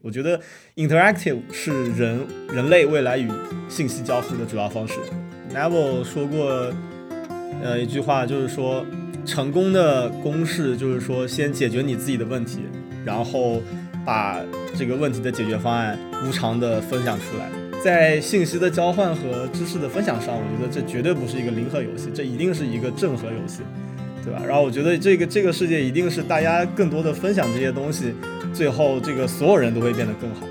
[0.00, 0.40] 我觉得
[0.76, 3.28] interactive 是人人类未来与
[3.68, 4.94] 信息交互的主要方式。
[5.52, 6.72] Neville 说过，
[7.64, 8.86] 呃，一句话就是说，
[9.26, 12.60] 成功的公式就是说，先解决你自己的问题，
[13.04, 13.60] 然后
[14.06, 14.40] 把
[14.76, 17.50] 这个问题的解决方案无偿的分享出来。
[17.82, 23.62] 在信息的交换和知识的分享上，我觉得这绝对不是一个零和游戏，这一定是一个正和游戏，
[24.22, 24.40] 对吧？
[24.46, 28.14] 然后我觉得这个这个世界一定是大家更多的分享这些东西。
[28.52, 30.46] 最后，这个所有人都会变得更好。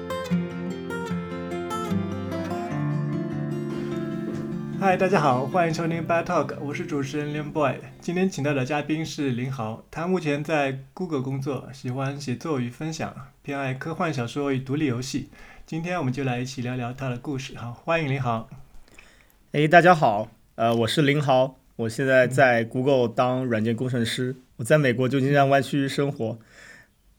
[4.79, 7.75] 嗨，大家好，欢迎收听 Bad Talk，我是主持人 Lin Boy。
[7.99, 15.29] 今天请到的嘉宾是林豪，他目前在 Google 工作，喜欢写作与分享，偏爱科幻小说与独立游戏。
[15.65, 17.57] 今天我们就来一起聊聊他的故事。
[17.57, 18.47] 好，欢迎林豪。
[19.51, 26.37] 哎，大家好，呃，我是林豪，我现在在 Google 当软件工程师，我在美国旧金山湾区生活。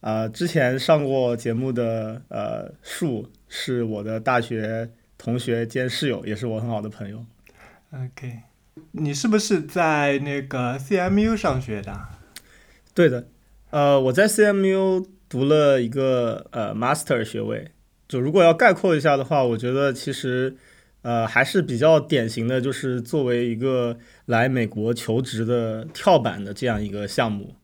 [0.01, 7.27] 呃，之前上过节目的呃树是我的大学同学兼室友，也是我很好的朋友。
[7.93, 8.41] OK，
[8.93, 11.99] 你是不是在那个 CMU 上学的？
[12.95, 13.27] 对的，
[13.71, 17.73] 呃，我在 CMU 读了一个呃 Master 学位。
[18.07, 20.57] 就如果要概括一下的话，我觉得其实
[21.03, 27.55] 呃还是比较典型的，就是作为一个来美国求职的跳板的这样一个项目。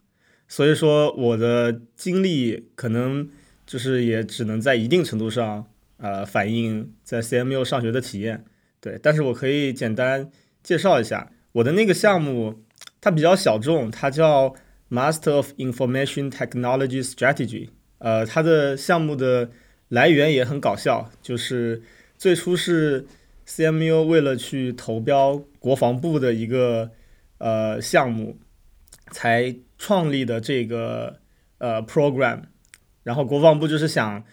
[0.55, 3.29] 所以说，我的经历可能
[3.67, 5.67] 就是也只能在一定程度上，
[5.97, 8.45] 呃，反映在 CMU 上学的体验。
[8.81, 10.31] 对，但是我可以简单
[10.63, 12.63] 介绍一下我的那个项目，
[13.01, 14.55] 它比较小众，它叫
[14.89, 17.71] Master of Information Technology Strategy。
[17.99, 19.51] 呃，它的项目的
[19.89, 21.83] 来源也很搞笑，就是
[22.17, 23.05] 最初是
[23.49, 26.93] CMU 为了去投标国防部的一个
[27.39, 28.39] 呃项目，
[29.11, 29.57] 才。
[29.85, 31.19] 创立的这个
[31.59, 32.45] 呃 program，
[33.03, 34.25] 然后国防部就是想，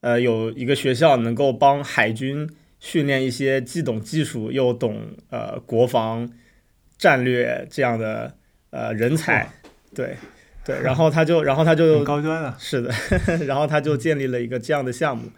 [0.00, 6.30] 呃有一个学校能够帮海军训练一些既懂技术又懂呃国防
[6.96, 8.36] 战略这样的
[8.70, 9.50] 呃人才，
[9.92, 10.16] 对
[10.64, 12.94] 对，然后他就然后他就高端了，是的，
[13.44, 15.32] 然后他就建立了一个这样的项目，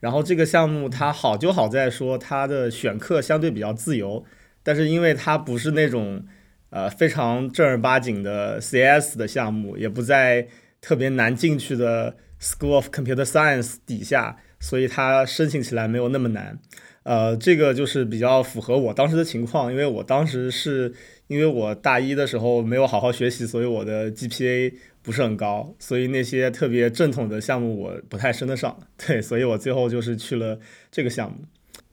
[0.00, 4.24] 然后这个项目它好就好在说它的选课相对比较自由，
[4.62, 6.24] 但是因为它不是那种。
[6.70, 10.46] 呃，非常正儿八经的 CS 的项目，也不在
[10.80, 16.58] 特别难进去的 School of Computer Science 底下，所以它申请起来没有那么难。
[17.02, 20.92] 呃，这个就是比较符合我当时的情况，因为我当时是
[21.26, 28.78] 因为我大一的时候没有好好学习，所以我的 GPA 不是很高，所以那些特别正统的项目我不太升得上。
[28.96, 30.60] 对，所以我最后就是去了
[30.92, 31.38] 这个项目。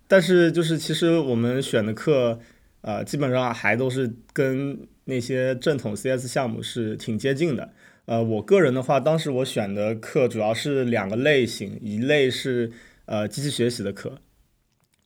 [0.08, 2.40] 但是就是其实我们选的课。
[2.88, 7.74] 呃，基本上还都是跟那些正统 CS 项目是挺接近的。
[8.06, 12.72] 呃，我个人的话，当时我选的课主要是两个类型，一类是
[13.04, 14.22] 呃机器学习的课，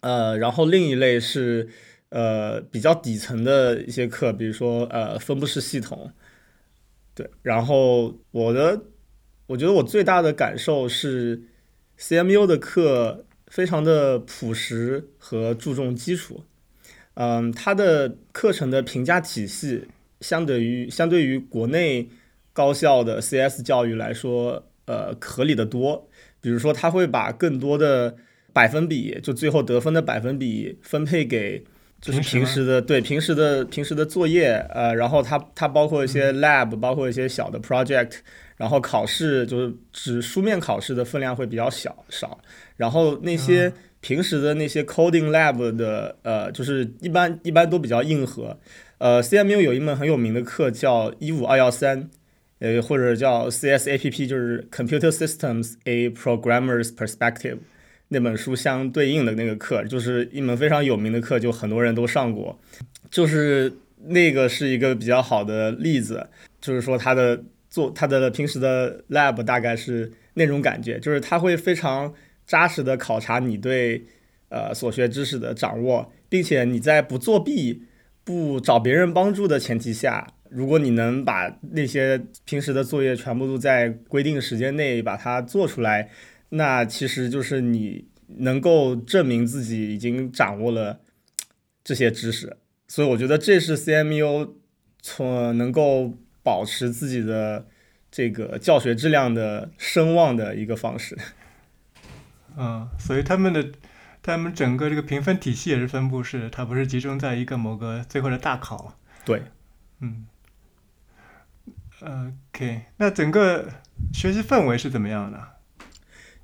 [0.02, 1.70] 呃，然后另一类是
[2.10, 6.12] 呃比较底层的一些课，比如说呃分布式系统。
[7.16, 8.80] 对，然后我的
[9.48, 11.42] 我觉得我最大的感受是
[11.98, 16.44] CMU 的课非常的朴实和注重基础。
[17.16, 19.86] 嗯，它的课程的评价体系
[20.22, 22.08] 相对于相对于国内
[22.54, 26.08] 高校的 CS 教育来说，呃，合理的多。
[26.40, 28.16] 比如说，他会把更多的
[28.54, 31.64] 百分比，就最后得分的百分比分配给
[32.00, 38.14] 就是平时的对平时的平时的作业，呃，然后它它包括一些 lab，包括一些小的 project，
[38.58, 42.40] 然后考试就是指书面考试的分量会比较小少，
[42.78, 43.72] 然后那些。
[44.02, 48.60] 平时的那些 coding lab 的，呃，就是一般一般都比较硬核。
[48.98, 52.10] 呃，CMU 有一门很有名的课叫一五二幺三，
[52.60, 57.60] 呃，或者叫 CSAPP，就是 Computer Systems A Programmer's Perspective
[58.10, 62.60] 那本书相对应的那个课，就是一门非常有名的课，就很多人都上过。
[63.10, 63.72] 就是
[64.08, 66.28] 那个是一个比较好的例子，
[66.60, 72.12] 就是说他的做他的平时的 lab 大概是那种感觉，就是他会非常。
[72.52, 74.04] 扎实的考察你对
[74.50, 77.84] 呃所学知识的掌握，并且你在不作弊、
[78.26, 86.10] 不找别人帮助的前提下，如果你能把那些平时的作业全部都在规定时间内把它做出来，
[86.50, 91.00] 那其实就是你能够证明自己已经掌握了
[91.86, 92.58] 这些知识。
[92.86, 94.50] 所以我觉得这是 CMU
[95.02, 96.14] 从能够
[96.44, 97.66] 保持自己的
[98.12, 101.18] 这个教学质量的声望的一个方式。
[102.58, 103.66] 嗯，所以他们的
[104.22, 108.98] 他们整个这个评分体系也是分布式，它不是集中在一个某个最后的大考。
[109.26, 109.44] 对，
[110.00, 110.26] 嗯
[112.02, 113.70] ，OK，那整个
[114.14, 115.40] 学习氛围是怎么样的？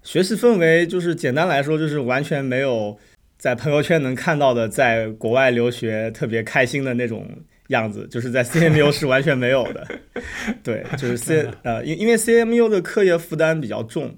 [0.04, 2.98] 学习氛围就是简单来说，就是完全没有
[3.38, 7.28] 在朋友圈能看到的，在国外留学特别开心的那种
[7.68, 9.86] 样子，就是在 CMU 是完全没有的。
[10.64, 14.16] 对，就是 C 呃，因因为 CMU 的课业负担比较重，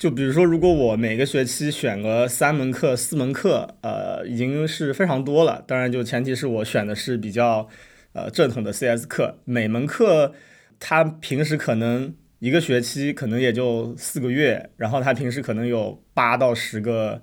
[0.00, 5.62] 就比如说，如果我每个学期选个三门课、四门课，呃，已经是非常多了。
[5.66, 7.68] 当然，就前提是我选的是比较
[8.14, 10.32] 呃正统的 CS 课，每门课
[10.78, 12.14] 他平时可能。
[12.38, 17.20] 一个学期可能也就四个月，然后他平时可能有八到十个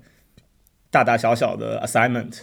[0.92, 2.42] 大大小小的 assignment，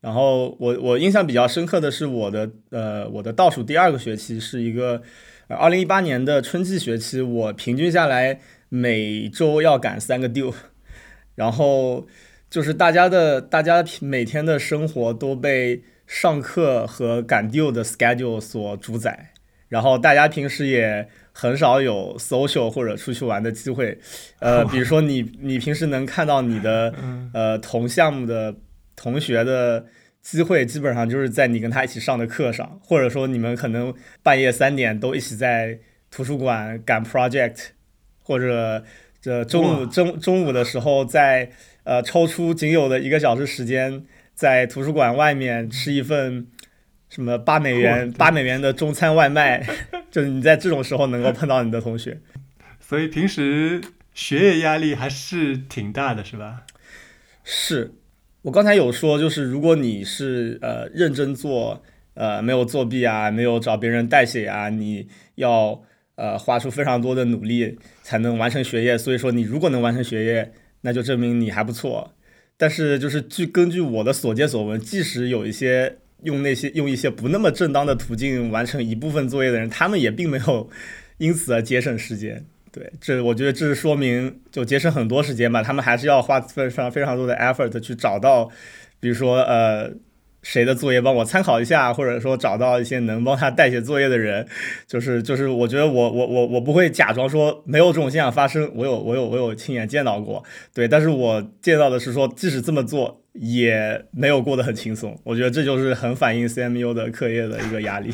[0.00, 5.02] 然后我我印象比较深刻的是我的呃我的倒数第二个学期是一个
[5.48, 8.38] 二零一八年的春季学期，我平均下来
[8.74, 10.54] 每周要赶三个 due，
[11.34, 12.06] 然后
[12.48, 19.32] 就是大家的大家每天的生活都被上课和赶 due 的 schedule 所主宰，
[19.68, 21.06] 然后大家平时也。
[21.34, 23.98] 很少有 social 或者出去玩的机会，
[24.38, 26.94] 呃， 比如说你你平时能看到你的
[27.32, 28.54] 呃同项目的
[28.94, 29.86] 同学的
[30.20, 35.78] 机会，基本上就是在你跟他一起上的课上，或者说你们可能半夜三点都一起在
[36.10, 37.68] 图书馆赶 project，
[38.22, 38.84] 或者
[39.20, 41.50] 这中午中中午的时候在
[41.84, 44.04] 呃抽出仅有的一个小时时间，
[44.34, 46.46] 在图书馆外面吃一份。
[47.14, 49.62] 什么八美元八美元的中餐外卖，
[50.10, 52.18] 就是你在这种时候能够碰到你的同学，
[52.80, 53.82] 所以平时
[54.14, 56.62] 学业压力还是挺大的，是吧？
[57.44, 57.92] 是
[58.40, 61.82] 我刚才有说，就是如果你是呃认真做，
[62.14, 65.82] 呃没有作弊啊，没有找别人代写啊，你要
[66.16, 68.96] 呃花出非常多的努力才能完成学业。
[68.96, 72.14] 所以说，你如果能完成学业，那就证明你还不错。
[72.56, 75.98] 但是就是据根据我的所见所闻，即使有一些。
[76.22, 80.70] 用那些用一些不那么正当的途径完成一部分作业的人，他们也并没有
[81.18, 82.46] 因此而节省时间。
[82.70, 85.64] 对，这我觉得这是说明就节省很多时间吧。
[85.64, 88.48] 他们还是要花非常非常多的 effort 去找到，
[89.00, 89.92] 比如说呃。
[90.42, 94.46] 谁的作业帮我参考一下，或者说找到一些能帮他代写作业的人，
[94.86, 100.42] 就是就是，我觉得我我我我不会假装说没有这种现象发生，我有我有我有亲眼见到过，
[100.74, 108.12] 对，但是我见到的是说，即使这么做也没有过得很轻松，我觉得这就是很反映 CMU 的课业的一个压力。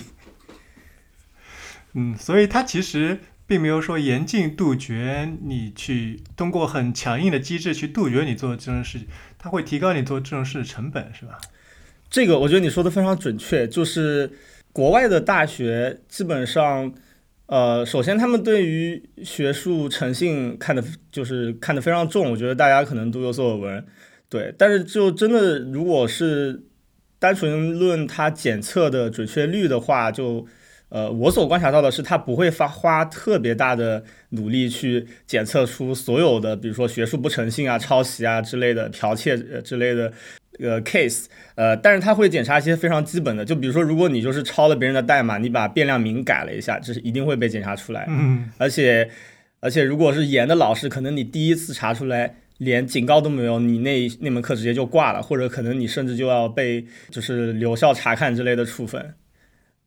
[1.95, 9.09] 嗯，所以他其实并没有说严禁杜绝你去通过很强硬的机制去杜绝你做这种事情，
[9.39, 11.39] 他会提高你做这种事的成本，是吧？
[12.11, 14.31] 这个我觉得你说的非常准确，就是
[14.73, 16.93] 国外的大学基本上，
[17.47, 20.83] 呃，首先他们对于学术诚信看的，
[21.13, 23.85] 就是看得非常重，我觉得大家可能都有所耳闻，
[24.29, 24.55] 对。
[24.57, 26.63] 但是就真的如果是
[27.19, 30.47] 单纯论它检测的准确率的话，就
[30.89, 40.11] 呃，我所观察到的是，它不会发花特别大的努力去检测出所有的，比如说学术不诚信啊、抄袭啊之类的、剽窃之类的。
[40.61, 48.07] 呃，case，呃，但是他会检查一些非常基本的，就比如说，如果你就是抄了别人的代码，你把变量名改了一下，这是一定会被检查出来。
[48.09, 49.09] 嗯，而且，
[49.61, 59.15] 而且如果是严的老师，可能你第一次查出来连警告都没有，你那那门课直接就挂了，或者可能你甚至就要被就是留校查看之类的处分。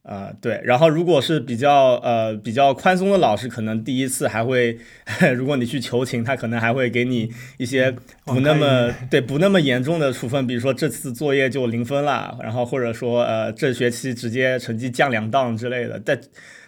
[0.04, 4.76] 啊，对，然后如果是比较呃比较宽松的老师，可能第一次还会，
[5.38, 7.96] 如果你去求情，他可能还会给你一些
[8.26, 16.02] 不那么对不那么严重的处分，比如说这次作业就零分了，然后或者说呃这学期直接成绩降两档之类的。
[16.04, 16.20] 但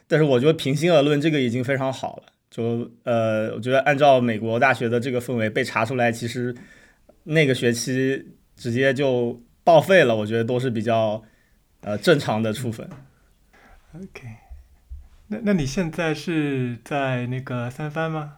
[0.07, 2.23] 但是我觉得平心而论，这个已经非常好了。
[2.51, 6.53] 就呃，我觉得按照美国大学的这个氛围被查出来，其实
[7.23, 8.23] 那个学期
[8.55, 11.23] 直接就报废了，我觉得都是比较
[11.81, 12.87] 呃正常的处分。
[13.95, 14.27] OK，
[15.27, 18.37] 那那你现在是在那个三藩吗？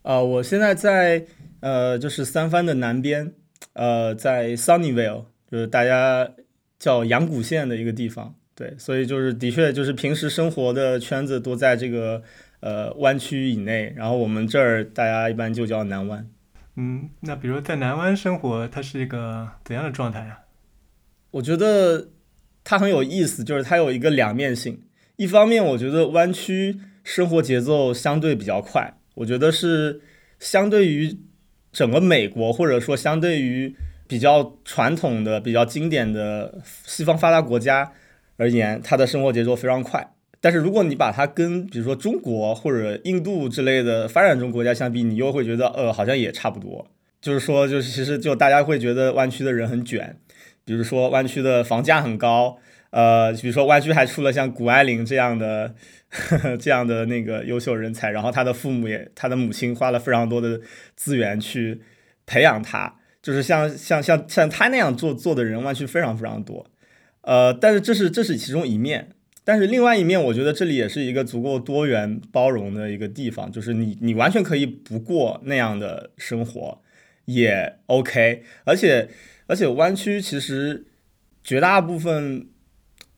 [0.00, 1.26] 呃，我现在在
[1.60, 3.34] 呃，就是三藩的南边，
[3.74, 6.30] 呃，在 Sunnyvale，就是大家
[6.78, 8.34] 叫阳谷县的一个地方。
[8.54, 12.22] 对，所以就是的确就是平时生活的圈子都在这个
[12.60, 16.26] 呃湾区以内，然后我们这儿大家一般就叫南湾。
[16.76, 20.38] 嗯，那比如在南湾生活，它是一个怎样的状态啊？
[21.32, 22.08] 我觉得
[22.62, 24.80] 它很有意思，就是它有一个两面性。
[25.16, 30.00] 一方面，我觉得湾区生活节奏相对比较快，我觉得是
[30.40, 31.16] 相对于
[31.72, 33.76] 整个美国，或者说相对于
[34.08, 37.92] 比较传统的、比较经典的西方发达国家
[38.36, 40.12] 而言，它的生活节奏非常快。
[40.40, 46.86] 但是如果你把它跟比如说中国或者印度之类的发展中国家相比，你又会觉得呃好像也差不多。
[47.20, 50.18] 就是说，就是其实就大家会觉得湾区的人很卷，
[50.64, 52.58] 比如说湾区的房价很高。
[52.94, 55.74] 呃，比如说湾区还出了像谷爱凌这样的
[56.60, 60.60] 这样的那个优秀人才，然后他的父母也，他的母亲花了非常多的
[60.94, 61.80] 资源去
[62.24, 66.70] 培养他，就是像像像像他那样做做的人，湾区非常非常多。
[67.22, 69.08] 呃，但是这是这是其中一面，
[69.42, 76.80] 但是另外一面，我觉得这里也是一个足够多元包容的一个地方，就是你你完全可以不过那样的生活
[77.24, 79.08] 也 OK，而且
[79.48, 80.86] 而且湾区其实
[81.42, 82.46] 绝大部分。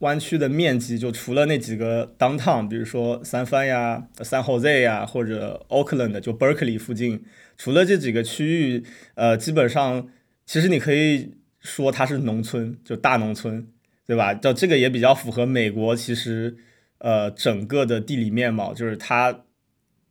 [0.01, 7.25] 湾区的面积就除了那几个 downtown，比如说三藩呀、San Jose 呀，或者 Oakland，就 Berkeley 附近，
[7.57, 8.85] 除了这几个区域，
[9.15, 10.09] 呃，基本上
[10.45, 13.67] 其实你可以说它是农村，就大农村，
[14.07, 14.35] 对吧？
[14.35, 16.57] 就这个也比较符合美国其实
[16.99, 19.45] 呃整个的地理面貌，就是它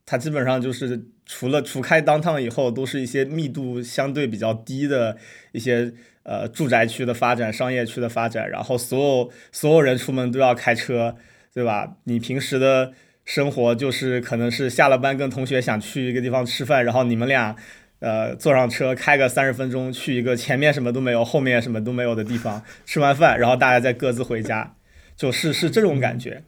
[0.03, 5.17] 它基本上就是除了除开 downtown 以后，都是一些密度相对比较低的
[5.51, 5.93] 一些。
[6.27, 11.15] 呃，住宅区的发展，商业区的发展，然后所有所有人出门都要开车，
[11.53, 11.97] 对吧？
[12.05, 17.55] 你平时的生活就是可能是下了班跟同学想去一个地方吃饭，然后你们俩
[17.99, 24.75] 呃坐上车开个三十分钟去一个前面什么都没有，后面什么都没有的地方，吃完饭然后大家再各自回家，
[25.15, 26.41] 就是是这种感觉，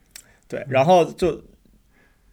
[0.48, 1.44] 对，然后就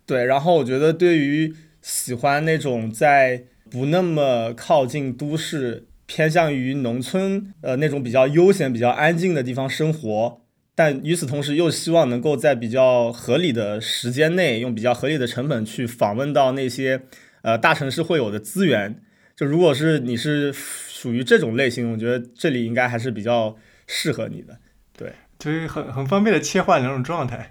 [0.07, 5.89] 对，然后我觉得对于喜欢那种在不那么靠近都市。
[6.07, 10.41] 偏向于农村，呃，那种比较悠闲、比较安静的地方生活，
[10.75, 17.03] 但与此同时又希望能够在比较合理的时间内，用比较合理的成本去访问到那些，
[17.43, 19.01] 呃，大城市会有的资源。
[19.37, 23.57] 就如果是你是属于这种类型，我觉得这里应该还是比较
[23.87, 24.59] 适合你的。
[24.97, 27.51] 对，就是很很方便的切换两种状态。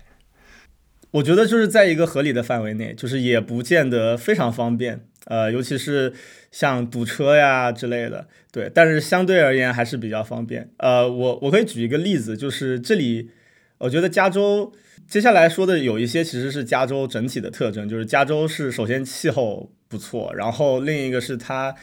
[1.12, 5.06] 我觉得就是在一个合理的范围内，就是也不见得非常方便。
[5.26, 6.14] 呃，尤其是
[6.54, 10.70] 像堵车呀之类的，对，但是相对而言还是比较方便。
[10.78, 13.32] 呃，我我可以举一个例子，就是这里，
[13.80, 14.72] 我觉得加州
[15.08, 21.74] 接下来说的有一些其实是加州整体的特征，就是加州是首先气候不错，然后另一个是它，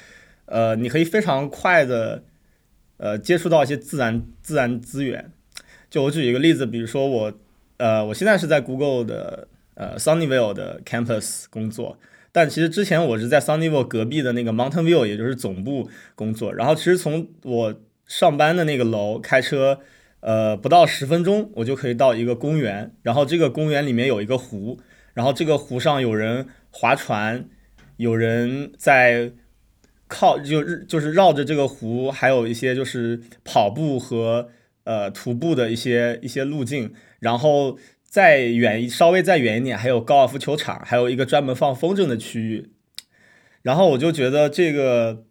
[0.44, 2.22] 呃，你可以非常快的，
[2.98, 5.32] 呃，接触到一些自然自然资源。
[5.90, 7.32] 就我举一个例子，比如说我，
[7.78, 11.98] 呃，我现在是在 Google 的呃 Sunnyvale 的 campus 工作。
[12.32, 16.54] 但其实之前我是在 Sunnyvale 隔壁的那个 Mountain View，也就是总部工作。
[16.54, 17.74] 然后其实从我
[18.06, 19.80] 上班的那个楼开车，
[20.20, 22.94] 呃，不到十分钟，我就可以到一个公园。
[23.02, 24.78] 然后这个公园里面有一个湖，
[25.12, 27.48] 然后这个湖上有人划船，
[27.96, 29.32] 有人在
[30.06, 34.48] 靠，就就是绕着这个湖，还有一些就是跑步和
[34.84, 37.76] 呃徒步的一些一些路径，然后。
[38.10, 42.72] 再远稍微再远一点，还有高尔夫球场，还有一个专门放风筝的区域。
[43.62, 45.24] 然后我就觉得这个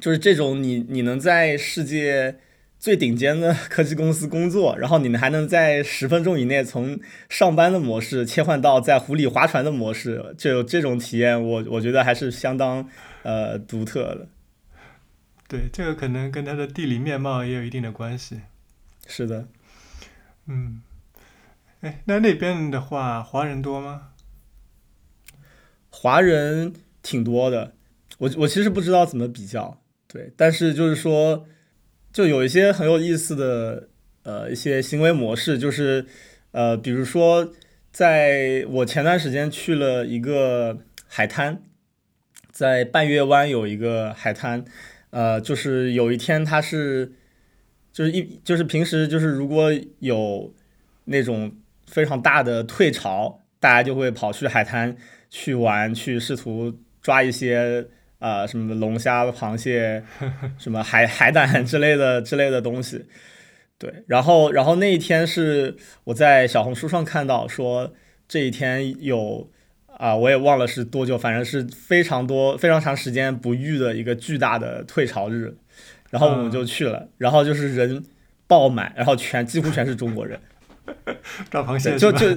[0.00, 2.36] 就是这种你你能在世界
[2.76, 6.98] 最顶尖的科技公司工作，然后你们还能在十分钟以内从
[7.28, 12.90] 上班的模式切换到在湖里划船的模式，就这种体验，我我觉得还是相当
[13.22, 14.28] 呃独特的。
[15.46, 18.40] 对，这个可能跟它的地理面貌也有一定的关系。
[19.06, 19.46] 是的，
[20.46, 20.82] 嗯。
[21.80, 24.08] 哎，那那边的话，华人多吗？
[25.90, 27.74] 华人挺多的，
[28.18, 31.46] 我我其实不知道怎么比较，对，但是就是说，
[32.12, 33.88] 就有一些很有意思的
[34.24, 36.04] 呃一些行为模式，就是
[36.50, 37.52] 呃，比如说，
[37.92, 41.62] 在我前段时间去了一个海滩，
[42.50, 44.64] 在半月湾有一个海滩，
[45.10, 47.12] 呃，就是有一天它是，
[47.92, 50.52] 就是一就是平时就是如果有
[51.04, 51.52] 那种。
[51.88, 54.96] 非常大的退潮，大家就会跑去海滩
[55.30, 57.86] 去玩，去试图抓一些
[58.18, 60.02] 呃什么龙虾、螃蟹、
[60.58, 63.06] 什么海海胆之类的之类的东西。
[63.78, 67.94] 对，然后然后那一天是我在小红书上看到说
[68.26, 69.48] 这一天有
[69.86, 75.56] 啊，我也忘了是多久，反正是非常多非常长时间不遇的一个巨大的退潮日，
[76.10, 78.04] 然后我们就去了，然后就是人
[78.46, 80.40] 爆满，然后全几乎全是中国人。
[81.50, 82.36] 抓螃蟹就就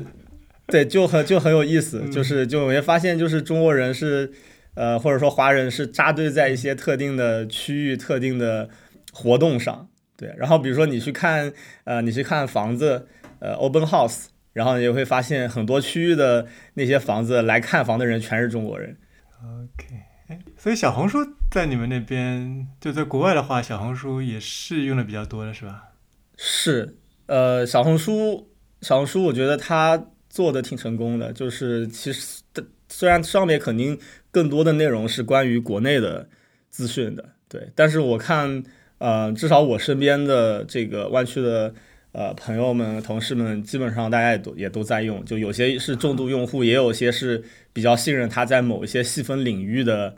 [0.68, 4.32] 对，就很就很有意思，就是就我也发现，就是中国人是
[4.74, 8.70] 呃，或者说华人是扎堆在一些特定的区域、特定的
[9.12, 10.34] 活动上，对。
[10.38, 11.52] 然后比如说你去看
[11.84, 13.06] 呃，你去看房子，
[13.40, 18.96] 呃，open house，然后你会发现很多区域的那些房子来看房的人全是中国人。
[19.44, 19.96] OK，
[20.30, 25.90] 哎，所以小红书在你们那边就在国外的话，小红书也是用的比较多的是吧？
[26.38, 26.96] 是。
[27.28, 28.50] 呃，小红书，
[28.82, 31.32] 小红书，我觉得它做的挺成功的。
[31.32, 32.42] 就是其实，
[32.90, 33.98] 虽然上面肯定
[34.32, 36.28] 更多的内容是关于国内的
[36.70, 37.70] 资讯的，对。
[37.76, 38.64] 但是我看，
[38.98, 41.74] 呃，至少我身边的这个湾区的
[42.12, 45.24] 呃朋友们、同事们，基本上大家也都也都在用。
[45.24, 50.16] 就有些是重度用户，也有些是比较信任它在某一些细分领域的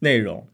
[0.00, 0.46] 内容。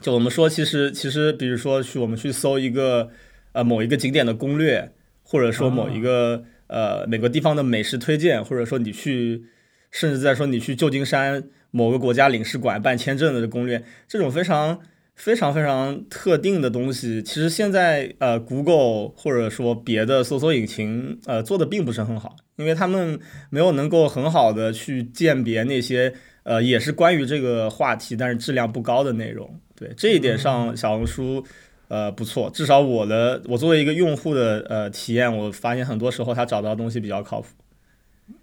[0.00, 3.10] 就我们说，其实其实，比如说去我们去搜一个
[3.52, 4.92] 呃某一个景点的攻略，
[5.32, 9.42] 或者说某一个呃每个地方的美食推荐，或者说你去，
[9.90, 14.78] 甚至在说你去旧金山某个国家领事馆办签证的攻略，这种非常。
[15.14, 23.20] 非常非常特定的东西，其实现在呃，Google 或者说别的搜索引擎呃做的并不是很好，因为他们
[23.50, 29.60] 没有能够很好的去鉴别那些呃也是关于这个话题但是质量不高的内容。
[29.76, 31.44] 对这一点上，小红书
[31.92, 37.48] 呃不错，至少我的我作为一个用户的呃体验，我发现很多时候他找到东西比较靠谱。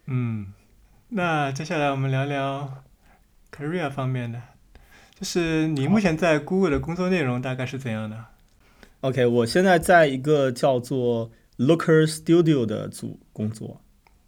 [0.05, 0.53] 嗯，
[1.07, 2.83] 那接下来我们聊聊
[3.51, 4.39] career 方面的。
[5.19, 8.23] 就是你目前在 Google 的工作内容大概是怎样的
[9.01, 13.81] ？OK，我现在在一个叫做 Looker Studio 的组工作。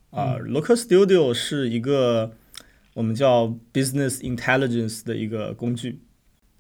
[0.10, 2.32] 啊，Looker Studio 是一个
[2.96, 6.02] 我们叫 Business Intelligence 的一个工具。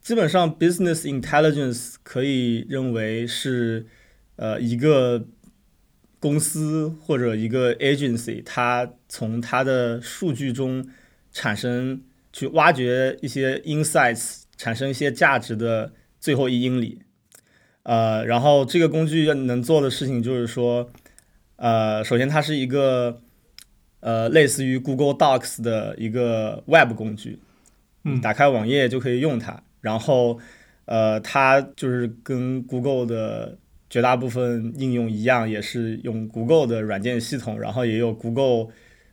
[0.02, 3.86] 基本上，Business Intelligence 可以认为是
[4.36, 5.26] 呃一个
[6.20, 10.88] 公司或者一个 agency，它从它的数据中
[11.32, 12.02] 产生。
[12.34, 17.02] 去挖掘一些 insights，产生一些价值的最后一英里，
[17.84, 20.90] 呃，然后这个工具能做的事情就是说，
[21.58, 23.22] 呃，首先它是一个
[24.00, 27.40] 呃类似于 Google Docs 的一个 Web 工具，
[28.06, 29.62] 嗯，打开网页就可以用它。
[29.82, 30.40] 然后，
[30.86, 33.58] 呃，它就是跟 Google 的
[33.90, 38.70] 绝大部分应用一样，也是用 Google 的软件系统，然后也有 Google，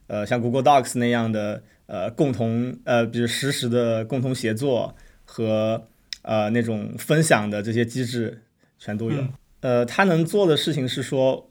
[0.07, 1.63] 呃，像 Google Docs 那样的。
[1.89, 4.95] 呃，共同呃，比如实时的共同协作
[5.25, 5.89] 和
[6.21, 8.43] 呃那种分享的这些机制
[8.79, 9.25] 全都有。
[9.61, 11.51] 呃，它能做的事情是说，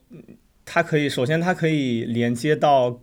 [0.64, 3.02] 它可以首先它可以连接到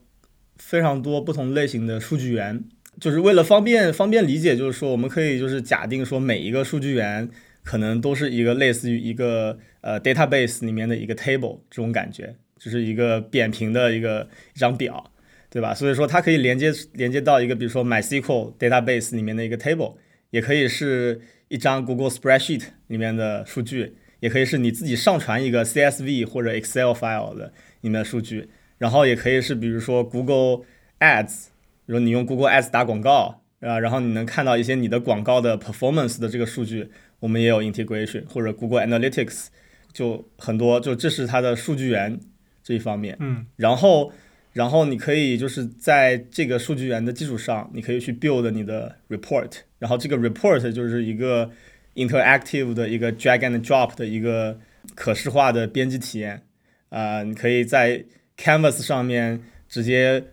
[0.55, 2.63] 非常多不同类型的数据源，
[3.00, 7.30] 就是为了方便方便理解，就是说我们可以就是假定说每一个数据源
[7.64, 15.12] 可能都是一个类似于一个呃 database 里面的一个 table 这种感觉，就是一个扁平的一个一张表。
[15.48, 15.74] 对吧？
[15.74, 19.96] 所以说它可以连接连接到一个，比如说 MySQL database 里面的一个 table，
[20.32, 30.65] 也可以是一张 Google Spreadsheet 里面的数据，也可以是你自己上传一个 CSV 或者 Excel file 的里面的数据，然后也可以是比如说 Google
[31.00, 31.46] Ads，
[31.86, 39.48] 比如你用 Google Ads 打广告啊，然后你能看到一些你的广告的 performance 的这个数据，我们也有 integration，或者 Google Analytics，
[39.93, 42.19] 就很多，就这是它的数据源
[42.63, 44.12] 这一方面，嗯，然后。
[44.56, 49.52] 然后你可以就是在这个数据源的基础上，你可以去 build 你的 report。
[49.80, 51.52] 然后这个 report 就是一个
[51.95, 54.58] interactive 的一个 drag and drop 的一个
[54.95, 56.41] 可视化的编辑体验。
[56.88, 58.02] 啊，你可以在
[58.38, 60.24] canvas 上面直接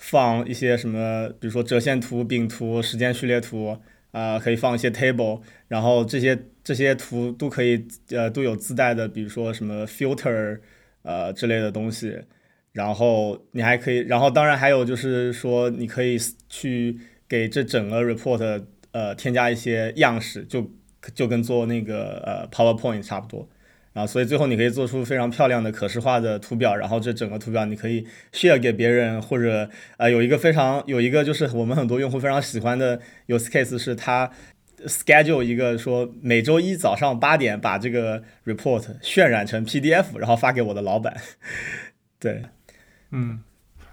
[0.00, 3.78] 放一些什么，比如说折线图、饼图、时间序列图，
[4.12, 5.42] 啊，可以放一些 table。
[5.68, 10.58] 然后这些这些图都可以呃都有自带的，比如说什么 filter，
[11.02, 12.18] 呃之类的东西。
[12.72, 16.16] 然后你还可以，然后当然还有就是说，你可以
[16.48, 20.70] 去给这整个 report 呃添加一些样式，就
[21.14, 23.46] 就跟做那个呃 PowerPoint 差不多。
[23.92, 34.30] 啊所以最后你可以做出非常漂亮的可视化的图表，然后这整个图表你可以 share 给别人，或者呃有一个非常有一个就是我们很多用户非常喜欢的 use case 是它
[34.86, 41.16] schedule 一个说每周一早上八点把这个 report 渲染成 PDF，然后发给我的老板。
[42.18, 42.44] 对。
[43.12, 43.42] 嗯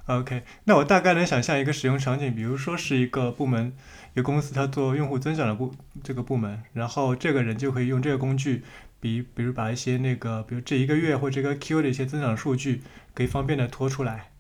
[0.06, 3.74] ，OK，那我大概能想象一个使用场景，比如说是一个部门，
[4.14, 8.62] 一个公司，它做用户增长的部这个部门，然后这个人就可以用这个工具，
[9.00, 12.82] 比比如把一些那个，比如这一个月或这个 Q 的一些增长数据，
[13.14, 14.32] 可以方便的拖出来，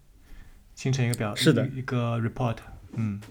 [0.75, 2.57] 形成一个表，是的，一个 report，
[2.93, 3.21] 嗯，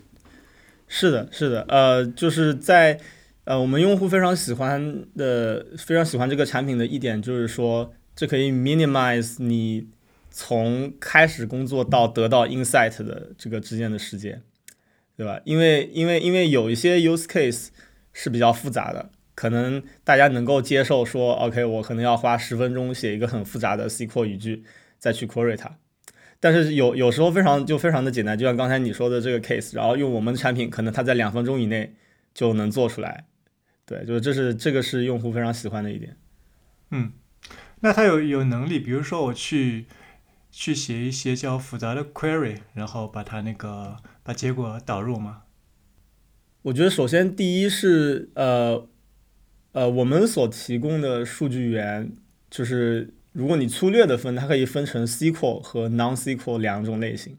[0.89, 3.01] 是的，是的，呃，就是在
[3.45, 9.89] 呃我们用户非常喜欢的，非常喜欢这个产品的一点就是说，这可以 minimize 你。
[10.39, 14.43] 从开始工作到得到 insight 的这个之间的时间，
[15.17, 15.41] 对吧？
[15.47, 17.69] 因为因为因为有一些 use case
[18.13, 24.65] 是比较复杂的，可能大家能够接受说，OK，我可能要花十分钟写一个很复杂的 SQL 语句
[24.99, 25.79] 再去 query 它。
[26.41, 31.95] 但是有有时候非常就非常的简单，就像刚才你说的这个 case，然后用我们的产品，可能它在两分钟以内
[32.35, 33.27] 就能做出来。
[33.85, 36.17] 对，就是这是这个是用户非常喜欢的一点。
[36.91, 37.13] 嗯，
[37.83, 39.87] 那他有有能力，比如说我去。
[40.59, 45.43] 去写一些较复杂的 query，然后把它那个把结果导入吗？
[46.63, 48.89] 我觉得首先第一是呃
[49.77, 52.11] 呃，我们所提供的数据源
[52.49, 57.37] 就是如果你粗略的分，它可以分成 SQL 和 non-SQL 两种类型，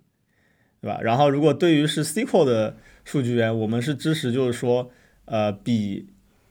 [0.79, 0.99] 对吧？
[1.01, 4.91] 然后如果对于是 SQL 的数据源，我们是支持，就是说，
[5.25, 6.09] 呃，比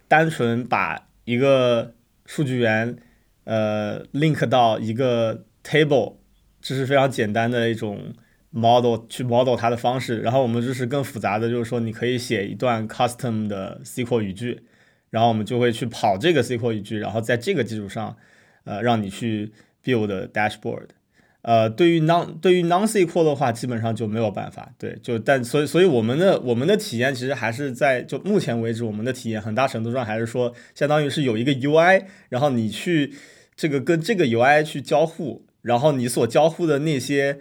[0.08, 1.94] 单纯把一个
[2.24, 2.96] 数据源，
[3.44, 6.16] 呃，link 到一个 table，
[6.60, 8.12] 这是非常简单的一种
[8.50, 10.18] model 去 model 它的方式。
[10.18, 14.62] 然后我们支持更复杂的，就是说你可以写一段 custom 的 SQL 语句。
[15.10, 18.16] 然后我们就会去跑这个 SQL 语句，然后在这个基础上，
[18.64, 19.52] 呃，让你去
[19.84, 20.88] build dashboard。
[21.42, 24.72] 呃，对于 non 对于 non SQL 的话，基本上就没有办法。
[24.76, 33.14] 对，就但所以所以我们的我们的体验其实还是在就目前为止，我们的体验很大程度上还是说，相当于是有一个 UI，然后你去
[33.54, 37.38] 这个跟这个 UI 去交互，然后你所交互的那些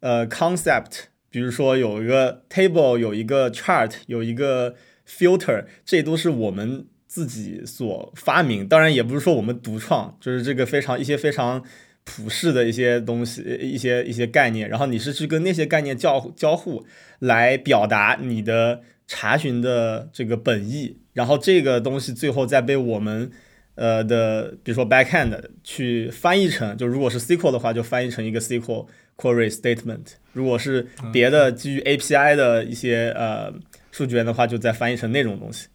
[0.00, 4.74] 呃 concept，比如说有一个 table，有一个 chart，有一个
[5.08, 11.62] filter，这都是我们自己所发明，当然也不是说我们独创，就是这个非常一些非常
[12.04, 14.68] 普世的一些东西，一些一些概念。
[14.68, 16.84] 然后你是去跟那些概念交交互，
[17.20, 20.98] 来表达你的查询的这个本意。
[21.14, 23.30] 然后这个东西最后再被我们
[23.76, 30.00] 呃的，比如说 backend 去翻译成，就如果是 SQL 的话，就翻译成一个 SQL query statement；
[30.32, 33.54] 如果是别的基于 API 的一些呃。
[33.96, 35.68] 数据源的话，就再翻译成那种东西。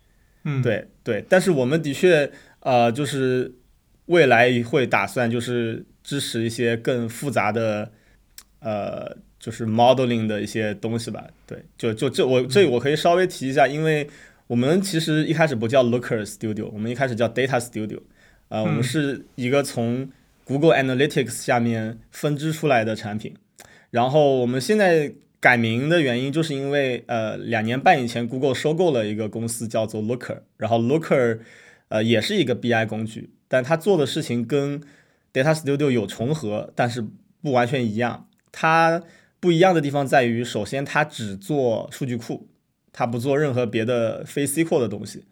[0.43, 3.51] 嗯，对对，但是我们的确，呃，就是
[4.05, 7.91] 未来会打算就是支持一些更复杂的，
[8.59, 11.25] 呃，就是 modeling 的一些东西吧。
[11.47, 14.07] 对，就就这我这我可以稍微提一下，因为
[14.45, 18.01] 我们其实一开始不叫 Looker Studio，我们一开始叫 Data Studio。
[18.49, 20.07] 呃，我们是一个从
[20.43, 23.33] Google Analytics 下面分支出来的产品，
[23.89, 25.11] 然后我们现在。
[25.41, 31.39] 改名的原因就是因为，呃，两年半以前，Google 收购了一个公司叫做 Looker，然后 Looker，
[31.89, 34.79] 呃，也是一个 BI 工具，但它做的事情跟
[35.33, 37.03] Data Studio 有重合，但是
[37.41, 38.27] 不完全一样。
[38.51, 39.01] 它
[39.39, 42.47] 不一样的地方在于，首先它只做数据库，
[42.93, 45.25] 它不做任何别的非 SQL 的东西。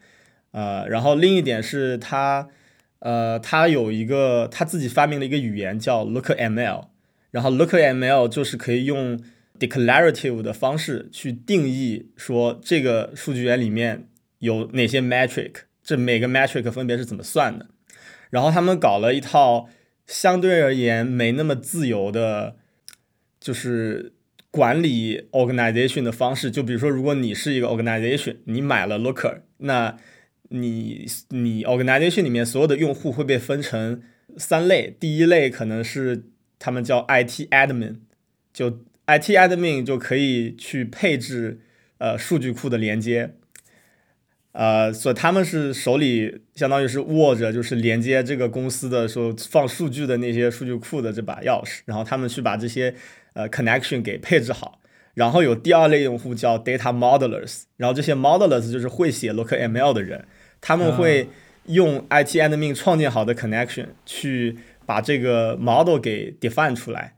[0.50, 2.48] 呃，然后另一点是它，
[2.98, 6.88] 呃，它有一个它自己发明了一个语言叫 Looker ML，
[7.30, 9.22] 然后 Looker ML 就是可以用。
[9.60, 14.08] Declarative 的方式去定义说这个数据源里面
[14.40, 15.52] 有哪些 metric，
[15.84, 17.68] 这每个 metric 分别是怎么算的。
[18.30, 19.68] 然后他们搞了一套
[20.06, 22.56] 相对而言没那么自由的，
[23.40, 24.14] 就是
[24.52, 26.50] 管理 organization 的方式。
[26.50, 29.98] 就比如说，如果你是一个 organization，你买了 Looker，那
[30.50, 34.02] 你你 organization 里面所有的用户会被分成
[34.38, 34.96] 三类。
[35.00, 36.26] 第一类可能是
[36.58, 37.98] 他们叫 IT admin，
[38.54, 38.80] 就
[39.18, 41.60] IT admin 就可以去配置
[41.98, 43.34] 呃数据库的连接，
[44.52, 52.94] 呃，所以他们是手里相当于是握着就是连接这个公司的时候放数据的那些数据库的这把钥匙，然后他们去把这些
[53.34, 54.80] 呃 connection 给配置好。
[55.16, 60.26] 然后有第二类用户叫 data modelers，然后这些 modelers 就是会写 Looker ML 的人，
[60.62, 61.28] 他们会
[61.66, 67.16] 用 IT admin 创建好的 connection 去把这个 model 给 define 出来。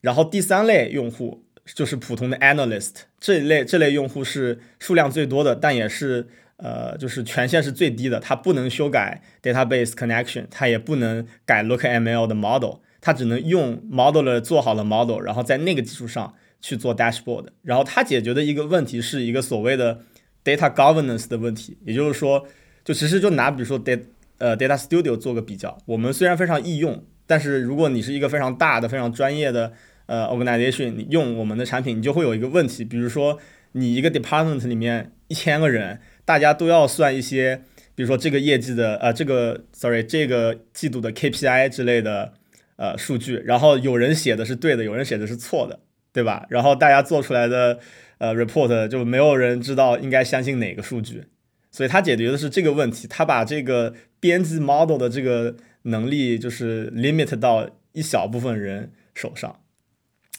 [0.00, 17.48] 然后第三类用户就是普通的 analyst，这一类这类用户是数量最多的，但也是呃就是权限是最低的，它不能修改 database connection，它也不能改 look ml 的 model，它只能用 modeler 做好了 model，然后在那个基础上去做 dashboard。
[17.62, 20.00] 然后它解决的一个问题是一个所谓的
[20.42, 22.46] data governance 的问题，也就是说，
[22.84, 24.02] 就其实就拿比如说 data
[24.38, 29.72] 呃 data studio 做个比较，我们虽然非常易用，但是如果你是一个非常大的、非常专业的
[30.08, 33.38] 呃，organization，你用我们的产品，你就会有一个问题，比如说
[33.72, 37.60] 你一个 department 里面一千个人，大家都要算一些，
[37.94, 42.32] 比如说这个业绩的，呃，这个 sorry，这个季度的 KPI 之类的，
[42.76, 46.46] 呃，数据，然后有人写的是对的，有人写的是错的，对吧？
[46.48, 47.78] 然后大家做出来的
[48.16, 51.24] 呃 report 就没有人知道应该相信哪个数据，
[51.70, 59.60] 所以他解决的是这个问题，他把这个编辑 model 的这个能力就是 limit 到一小部分人手上。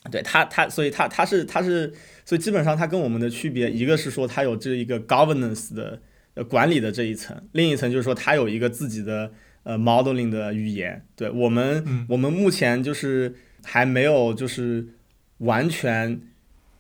[0.10, 6.02] 对他，他所以他他是他是所以基本上他跟我们的区别，一个是说他有这一个 governance 的
[6.36, 9.32] 呃管理的这一层，另一层就是说他有一个自己的
[9.64, 11.06] 呃 modeling 的语言。
[11.16, 14.88] 对我们我们目前就是还没有就是
[15.40, 16.22] 完全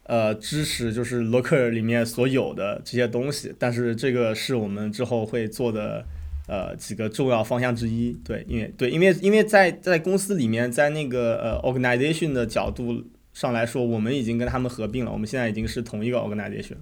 [0.03, 6.05] 呃支持就是 Looker 里面所有的这些东西，但是这个是我们之后会做的。
[6.49, 16.77] 呃，几个重要方向之一，对，因为对，因为因为在在公司里面，在那个呃 organization 的角度上来说，我们已经跟他们合并了，我们现在已经是同一个 organization。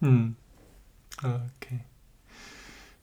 [0.00, 0.34] 嗯
[1.22, 1.78] ，OK，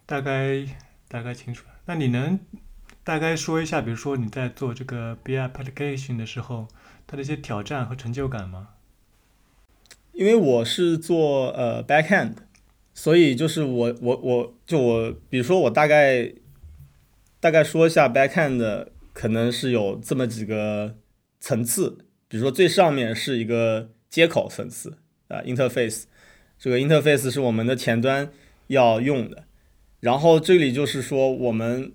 [0.05, 0.65] 大概
[1.07, 1.73] 大概清楚了。
[1.85, 2.39] 那你能
[3.03, 6.67] 大概说一下，比如说你在做这个 BI application 的时候，
[7.07, 8.69] 它的一些挑战和成就感吗？
[10.13, 12.33] 因为我是做呃 backend，
[12.93, 16.31] 所以就是我我我就我，比如说我大概
[17.39, 20.97] 大概说一下 backend，可能是有这么几个
[21.39, 21.97] 层次，
[22.27, 24.97] 比如说最上面是一个接口层次
[25.27, 26.03] 啊，interface，
[26.57, 28.31] 这个 interface 是我们的前端
[28.67, 29.45] 要用的，
[29.99, 31.91] 然后这里就是说我们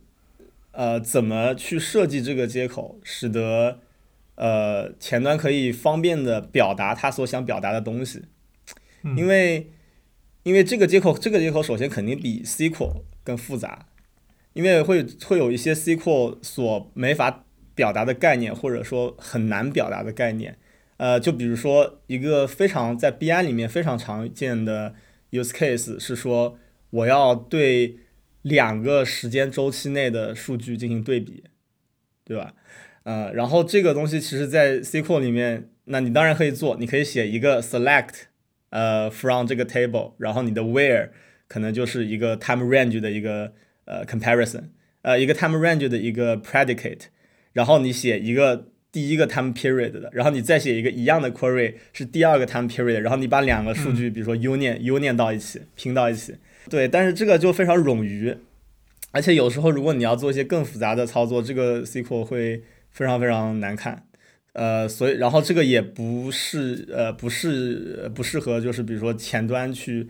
[0.73, 3.81] 呃怎么去设计这个接口，使得
[4.37, 8.23] 呃，前端可以方便的表达他所想表达的东西，
[9.17, 9.71] 因为
[10.45, 13.87] 因为这个接口这个接口首先肯定比 SQL 更复杂，
[14.53, 20.57] 因为会会有一些 SQL 所没法表达的概念，或者说很难表达的概念，
[20.99, 24.95] 呃，就比如说一个非常在 BI 里面非常常见的
[25.33, 26.59] use case 是说
[26.91, 27.97] 我要对
[28.43, 31.43] 两个时间周期内的数据进行对比，
[32.25, 32.55] 对吧？
[33.05, 38.11] 呃，然后这个东西其实，在 SQL 里面，那你当然可以做，你可以写一个 select，
[38.75, 41.11] 呃，from 这个 table，然后你的 where
[41.47, 43.53] 可能就是一个 time range 的一个
[43.85, 44.65] 呃 comparison，
[45.03, 47.03] 呃，一个 time range 的一个 predicate，
[47.53, 56.35] 然后你写一个第一个 time period 的，然后你再写一个一样的 query 是第二个 time period，然后你把两个数据，比如说 union union 到一起拼到一起，
[56.69, 58.37] 对，但是这个就非常冗余，
[59.13, 62.63] 而且有时候如果你要做一些更复杂的操作，这个 SQL 会。
[62.95, 64.05] 非常非常难看，
[64.55, 70.09] 呃，所以然后这个也不是呃不是不适合就是比如说前端去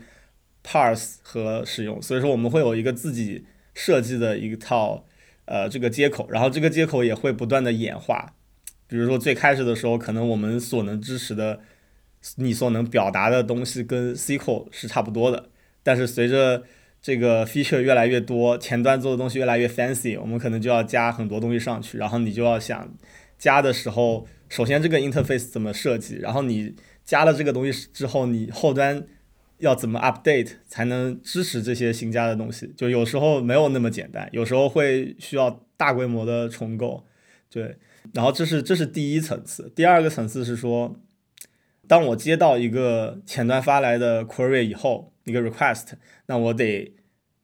[0.63, 5.05] parse 和使用，所以说我们会有一个自己设计的一套
[5.45, 8.33] 呃这个接口，然后这个接口也会不断的演化，
[8.87, 11.59] 比如说最开始的时候可能我们所能支持的
[12.37, 15.49] 你所能表达的东西跟 SQL 是差不多的，
[15.83, 16.63] 但是随着
[17.01, 21.97] 这个 feature 越来越多，前端做的东西越来越 fancy，我们可能就要加很多东西上去。
[21.99, 22.91] 然后你就要想
[23.37, 29.05] 加的时候，首先这个 interface 怎么设计，然后你加了这个东西之后，你后端
[29.57, 32.73] 要怎么 update 才能支持这些新加的东西？
[32.75, 37.05] 就有时候没有那么简单，有时候会需要大规模的重构。
[37.49, 37.77] 对，
[38.13, 39.71] 然后这是这是第一层次。
[39.75, 40.95] 第二个层次是说，
[41.87, 45.11] 当我接到一个前端发来的 query 以后。
[45.27, 45.93] 一个 request，
[46.27, 46.93] 那我得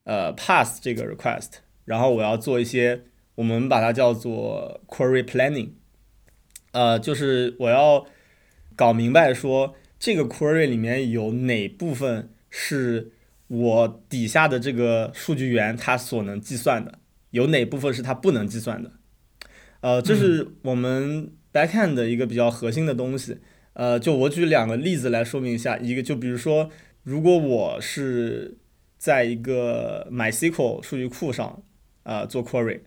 [0.03, 3.01] 呃 pass 这个 request，然后我要做一些，
[3.33, 5.71] 我们把它叫做 query planning，
[6.71, 8.05] 呃，就是我要
[8.75, 13.11] 搞明白说这个 query 里面有哪部分是
[13.47, 16.99] 我底下的这个数据源它所能计算的，
[17.31, 18.91] 有哪部分是它不能计算的，
[19.81, 23.37] 呃，这是我们 backend 的一个比较核心的东西，
[23.73, 26.69] 呃，就我举两个例子来说明一下，一个就比如说。
[27.03, 28.59] 如果我是
[28.99, 31.63] 在一个 MySQL 数据库上
[32.03, 32.81] 啊做 query，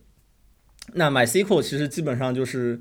[0.92, 2.80] 那 MySQL 其实基本上就是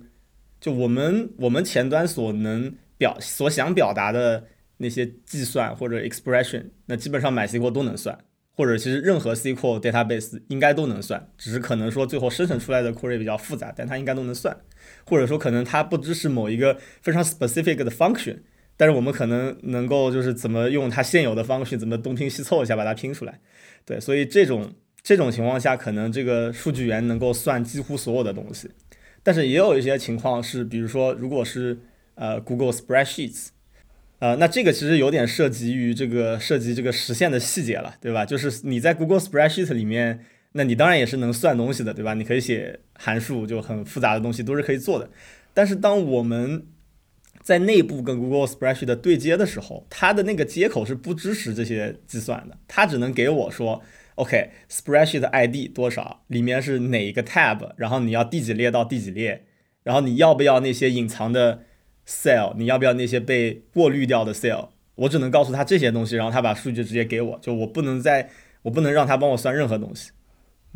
[0.64, 4.46] 就我们我们前端所能表所想表达的
[4.78, 8.18] 那些计算或者 expression，那基本上 MySQL 都能算，
[8.56, 14.58] 或者其实任何 SQL database 应该都能算，只是可能说最后生成出来的 query 比较复杂，但它应该都能算，
[15.06, 18.38] 或者说可能它不支持某一个非常 specific 的 function。
[18.78, 23.42] 但是我们可能能够就是怎么用它现有的 function，，怎么东拼西凑一下把它拼出来，
[23.86, 28.72] 对，所以这种这种情况下，可能这个数据源能够算几乎所有的东西。
[29.24, 31.80] 但是也有一些情况是，比如说如果是
[32.16, 33.48] 呃 Google Spreadsheets，
[34.20, 38.26] 呃，那这个其实有点涉及于这个涉及这个实现的细节了，对吧？
[38.26, 42.14] 就是你在 Google Spreadsheet 里面，那你当然也是能算东西的，对吧？
[42.14, 45.10] 你可以写函数，就很复杂的东西都是可以做的。
[45.54, 46.66] 但是当我们
[47.42, 53.82] 在内部跟 Google Spreadsheet 的对接的时候，它的那个接口是不支持这些计算的，它只能给我说
[54.16, 59.46] ，OK，Spreadsheet ID 多少，里面是哪一个 tab，然后你要第几列到第几列，
[59.84, 61.64] 然后你要不要那些隐藏的
[62.08, 68.30] cell，你要不要那些被过滤掉的 cell，我只能告诉他这些东西，然后他把数据直接给我，就我不能再，
[68.62, 70.12] 我不能让他帮我算任何东西，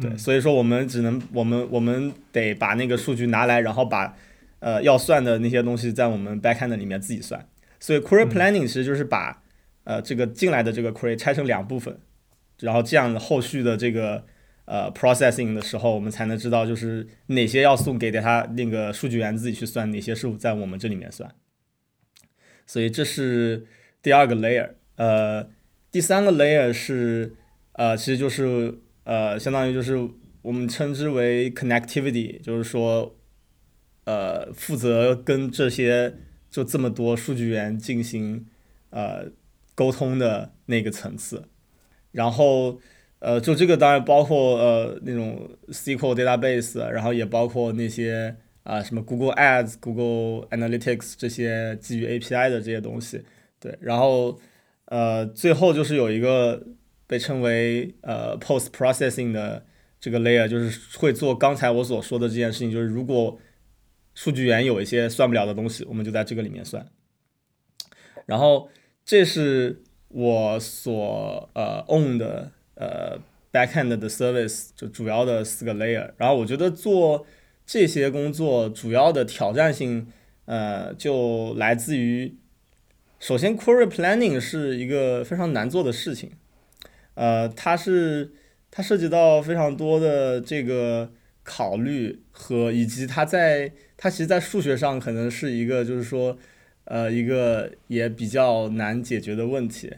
[0.01, 4.15] 对，所以说我们只能，我们我们得把那个数据拿来，然后把。
[4.59, 7.47] 呃，要算的那些东西在我们 backend 里面自己算，
[7.79, 9.39] 所以 query planning 其实就是把
[9.83, 11.95] 呃这个进来的这个 query 拆成两部分，
[12.59, 14.25] 然后这样后续的这个
[14.65, 21.33] 呃 processing 的时候，我们才能知道就是哪些要送给他那个数据源自己去算，哪些是在我们这里面算。
[22.65, 23.65] 所以这是
[24.01, 25.49] 第二个 layer，呃，
[25.91, 27.35] 第三个 layer 是
[27.73, 30.09] 呃其实就是呃相当于就是
[30.41, 33.13] 我们称之为 connectivity，就是说。
[34.09, 36.15] 呃，负责跟这些
[36.49, 38.45] 就这么多数据源进行
[38.89, 39.25] 呃
[39.75, 41.49] 沟通的那个层次，
[42.17, 42.79] 然后
[43.19, 53.23] 呃，就这个当然包括呃那种 SQL database，然后也包括那些啊什么 Google Ads、Google Analytics 这些基于 API 的这些东西。
[53.59, 54.39] 对，然后
[54.85, 56.63] 呃最后就是有一个
[57.05, 59.63] 被称为呃 Post Processing 的
[59.99, 63.39] 这个 layer，就是会做刚才我所说的这件事情，就是如果
[64.15, 66.83] 数据源有一些算不了的东西，我们就在这个里面算。
[68.25, 68.69] 然后
[69.05, 72.51] 这是我所呃 own 的。
[72.79, 73.17] 呃
[73.51, 77.25] ，backend 的 service 就主要的四个 layer，然后我觉得做
[77.65, 80.05] 这些工作主要的挑战性，
[80.45, 82.35] 呃，就来自于，
[83.19, 86.33] 首先 query planning 是一个非常难做的事情，
[87.15, 88.31] 呃，它是
[88.69, 96.37] 它涉及到非常多的这个考虑和以及它在它其实，在数学上可能是一个就是说，
[96.89, 99.93] 呃，一个也比较难解决的问题。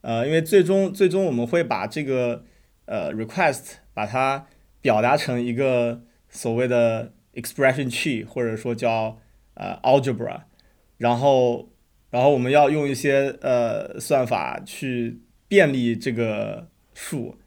[0.00, 2.44] 呃，因为最终最终我们会把这个
[2.86, 4.46] 呃 request 把它
[4.80, 9.20] 表达成一个所谓的 expression tree，或者说叫
[9.54, 10.40] 呃 algebra，
[10.98, 11.68] 然后
[12.10, 17.38] 然后我们要用一些呃算法去便利这个数，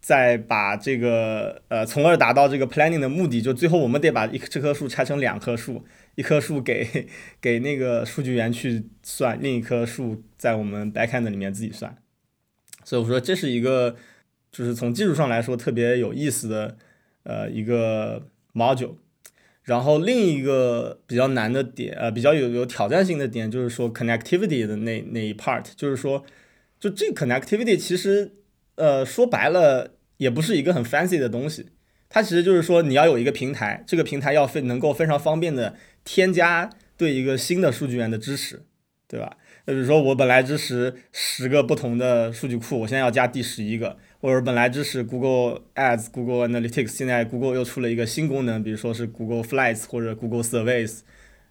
[0.00, 5.84] 再把这个呃从而达到这个 planning 的目的，就最后我们得把一棵这棵树拆成两棵树。
[6.18, 7.06] 一棵树给
[7.40, 11.96] 给那个数据源去算，另一棵树在我们 backend 里面自己算，
[12.82, 13.94] 所以我说这是一个
[14.50, 16.76] 就是从技术上来说特别有意思的
[17.22, 18.96] 呃一个 module。
[19.62, 26.24] 然后另一个比较难的点呃比较有有挑战性的点就是说 connectivity 的那那一 part，就是说
[26.80, 28.32] 就这 connectivity 其实
[28.74, 31.66] 呃说白了也不是一个很 fancy 的东西，
[32.08, 35.76] 它其实就是说你要有一个平台，这个平台要非能够非常方便的。
[36.10, 38.62] 添加对一个新的数据源的支持，
[39.06, 39.36] 对吧？
[39.66, 51.00] 那比如说我本来支持十个不同的数据库，我现在要加第十一个，或者本来支持 Google Ads、Google Analytics，现在 Google 又出了一个新功能，比如说是 Google Flights 或者 Google Surveys，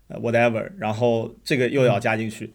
[0.08, 2.52] 呃，whatever，然后这个又要加进去。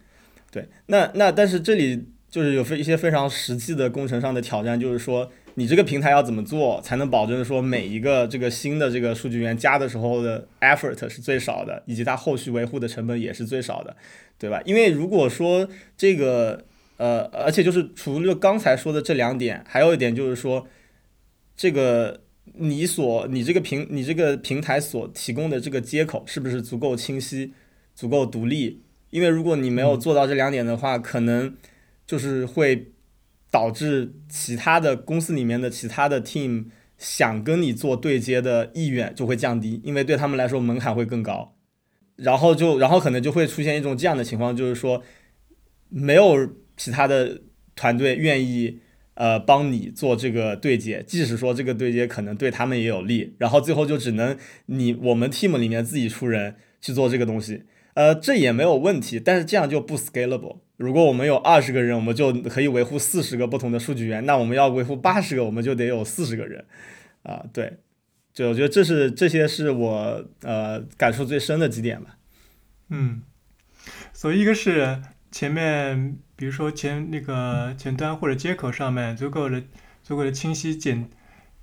[0.50, 5.30] 对，那那但是这里就是有非一些非常实际的工程上的挑战，就是说。
[5.54, 13.94] 你这个平台要怎么做才能保证说每一个这个新的这个数据源加的时候的 effort 是最少的，以及它后续维护的成本也是最少的，
[14.38, 14.62] 对吧？
[14.64, 16.64] 因为如果说这个
[16.96, 20.66] 呃，而且就是除了刚才说的这两点，还有一点就是说，
[21.54, 22.22] 这个
[22.54, 27.52] 你所你这个平你这个平台所提供的这个接口是不是足够清晰、
[27.94, 28.80] 足够独立？
[29.10, 31.54] 因为如果你没有做到这两点的话，可能
[32.06, 32.91] 就是会。
[33.52, 36.64] 导致其他的公司里面的其他的 team
[36.96, 41.54] 想跟你做对接的意愿就会降低，因为对他们来说门槛会更高，
[42.16, 45.02] 然后就然后可能就会出现一种这样的情况，就是说
[45.90, 47.42] 没有其他的
[47.76, 48.78] 团队愿意
[49.14, 54.34] 呃帮你做这个对接，即使说这个对接可能对他们也有利，然后最后就只能
[54.66, 60.58] 你我们 team 里面自己出人去做这个东西，呃这也没有问题，但是这样就不 scalable。
[60.78, 64.26] 如果我们有二十个人，我们就可以维护四十个不同的数据源。
[64.26, 66.64] 那我们要维护八十个，我们就得有四十个人。
[67.22, 67.78] 啊，对，
[68.34, 72.16] 就我觉得这是这些是我呃感受最深的几点吧。
[72.88, 73.22] 嗯，
[74.12, 75.00] 所以一个是
[75.30, 79.62] 前面，比如说前那个前端或者接口上面足够的
[80.02, 81.08] 足够的清晰简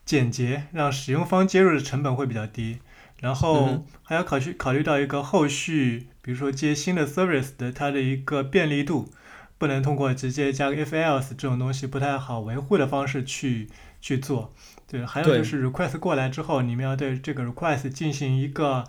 [0.05, 2.77] 简洁，让使用方接入的成本会比较低。
[3.19, 6.07] 然后还要考虑考虑到一个后续。
[6.29, 9.11] 比如说接新的 service 的它的一个便利度，
[9.57, 13.67] 不能通过直接加个 if else 这种东西不太好维护的方式去
[13.99, 14.53] 去做。
[14.87, 18.83] 对，还有就是 request 过来之后，你们要对这个 request 进行一个，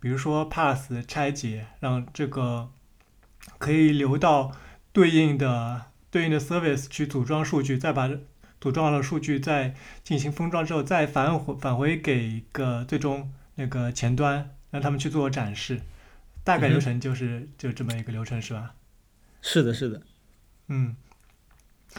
[0.00, 2.68] 比如说 pass 拆解，让这个
[3.56, 4.52] 可以流到
[4.92, 8.10] 对应的对应的 service 去组装数据，再把
[8.60, 9.74] 组装了数据再
[10.04, 15.80] 进行封装之后，再返回返回给一个最终那个前端，让他们去做展示。
[16.44, 18.74] 大概流程就是就这么一个流程是吧？
[19.40, 20.02] 是的，是的。
[20.68, 20.96] 嗯，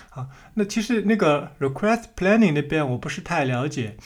[0.10, 3.98] 好，那其实那个 request planning 那边我不是太了解。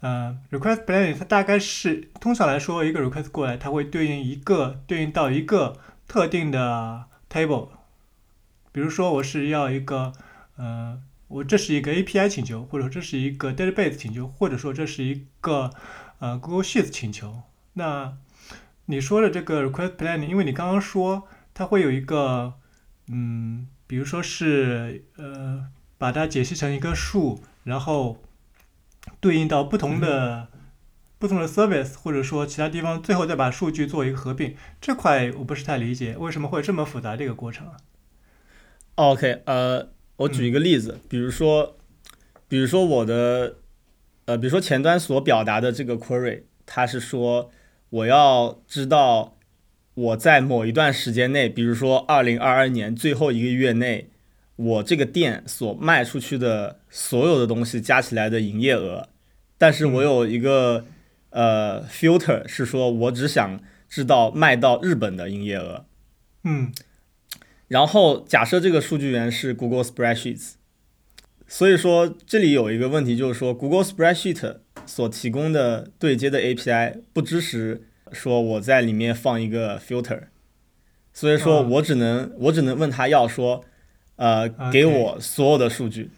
[0.00, 7.70] 呃，request planning 它大概是通常来说，一个 request 过来，它会对应一个对应到一个特定的 table。
[8.72, 10.12] 比如说，我是要一个
[10.56, 15.70] 呃，我这是一个 API 请求，或者说这是一个 database 请求，或者说这是一个
[16.18, 17.42] 呃 Google Sheets 请求，
[17.74, 18.16] 那。
[18.86, 22.54] 你说的这个 request planning，因为你刚刚说它会有一个，
[23.08, 25.66] 嗯，比如说是呃，
[25.98, 28.22] 把它解析成一个数，然后
[29.20, 30.48] 对应到不同的
[31.18, 37.76] 不同的 service，或者说其他地方，最后再把数据做一个合并，这块我不是太理解，为什么会这么复杂这个过程啊
[38.96, 41.76] ？OK，呃，我举一个例子，比如说，
[42.48, 43.56] 比比如说我的，
[44.26, 47.50] 呃，比如说前端所表达的这个 query，它是说
[47.94, 49.36] 我要知道
[49.94, 54.10] 我在某一段时间内，比如说二零二二年最后一个月内，
[54.56, 59.08] 我这个店所卖出去的所有的东西加起来的营业额。
[59.56, 60.84] 但是我有一个
[61.30, 65.84] 呃 filter 是说我只想知道卖到日本的营业额。
[66.42, 66.72] 嗯，
[67.68, 70.54] 然后假设这个数据源是 Google Spreadsheets，
[71.46, 74.56] 所以说这里有一个问题，就是说 Google Spreadsheet
[74.86, 77.82] 所提供的对接的 API 不支持
[78.12, 80.20] 说我在里面放一个 filter，
[81.12, 83.64] 所以说我只能我只能问他要说，
[84.16, 86.10] 呃，给我所有的数据，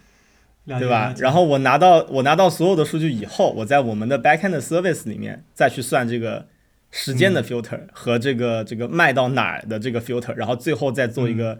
[0.66, 1.14] 对吧？
[1.18, 6.46] 然后我拿到我拿到所有的数据以后，我在我们的 backend service 里面再去算这个。
[6.92, 11.58] 时间的 filter 和这个这个卖到哪儿的这个 filter，然后最后再做一个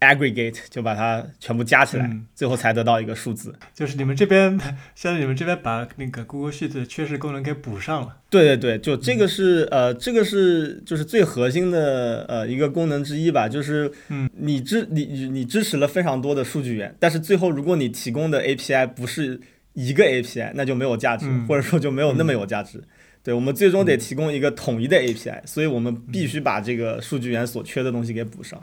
[0.00, 3.54] aggregate，就把它全部加起来，最后才得到一个数字。
[3.72, 4.58] 就是你们这边，
[4.94, 8.16] 现在你们这边把那个 Google Sheets 缺失功能给补上了。
[8.28, 19.40] 对对对，就这个是呃，这个是就是最核心的呃一个功能之一吧，就是嗯，你支你你支持了非常多的数据源，但是最后如果你提供的 API 不是
[19.72, 22.82] 一个 API，那就没有价值，或者说就没有那么有价值。
[23.22, 28.62] 对，我们最终得提供一个统一的 API，所以我们必须把这个数据源所缺的东西给补上。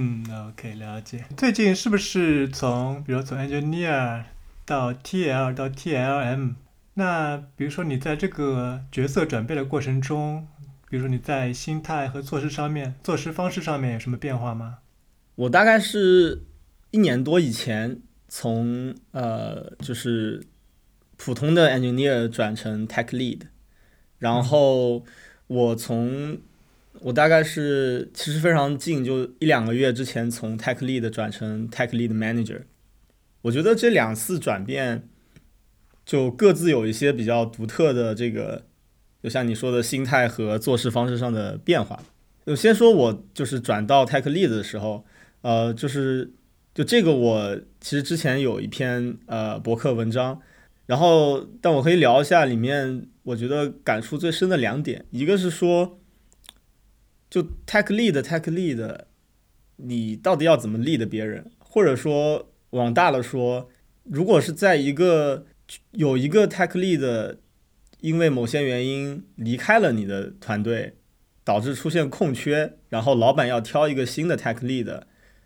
[0.00, 1.24] 嗯，OK，了解。
[1.36, 4.22] 最近是不是从，比如从 Engineer
[4.64, 6.54] 到 TL 到 TLM？
[6.94, 10.46] 那比如说你在这个角色转变的过程中，
[10.88, 14.78] 比如说你在心态和做事上面、做事方式上面有什么变化吗？
[15.34, 16.44] 我大概是
[16.92, 20.46] 一年多以前从呃就是
[21.16, 23.40] 普通的 Engineer 转成 Tech Lead。
[24.20, 25.04] 然后
[25.48, 26.38] 我从
[27.00, 32.62] 我大概是其实非常近，就一两个月之前从 Tech Lead 转成 Tech Lead Manager。
[33.42, 35.08] 我觉得这两次转变
[36.04, 38.64] 就各自有一些比较独特的这个，
[39.22, 42.02] 就像你说的心态和做事方式上的变化。
[42.46, 45.04] 就先说我就是转到 Tech Lead 的时候，
[45.42, 46.32] 呃，就是
[46.74, 50.40] 就这个我其实之前有一篇呃博客文章。
[50.86, 55.97] 然后，但我可以聊一下里面，我觉得感触最深的两点，一个是说，
[57.30, 59.00] 就 tech lead，tech lead，
[59.76, 61.50] 你到底要怎么 lead 别人？
[61.58, 63.68] 或者说往大了说，
[64.04, 65.46] 如果是在一个
[65.92, 67.36] 有一个 tech lead，
[68.00, 70.96] 因为某些原因离开了你的团队，
[71.44, 75.02] 导致出现空缺，然后老板要挑一个新的 tech lead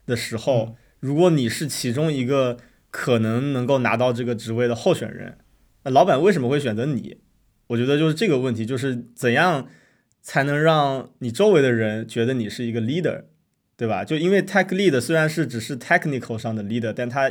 [0.07, 2.59] 的时候，如果你是其中一个。
[2.93, 5.39] 可能能够拿到这个职位的候选人，
[5.83, 7.17] 那老板为什么会选择你？
[7.69, 9.67] 我觉得就是这个问题，就是怎样
[10.23, 13.25] 才能让你周围的人觉得你是一个 leader，
[13.77, 14.05] 对吧？
[14.05, 17.31] 就因为 tech lead 虽然是只是 technical 上的 leader，但他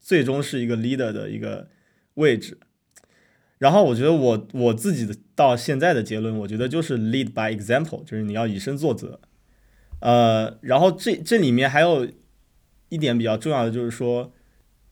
[0.00, 1.68] 最终是一个 leader 的一个
[2.14, 2.58] 位置。
[3.58, 9.20] 然后我觉得我我自己的到现在的结论，我觉得就是 lead by example，就是你要以身作则。
[10.00, 12.10] 呃，然后这这里面还有
[12.88, 14.32] 一点比较重要的就是说。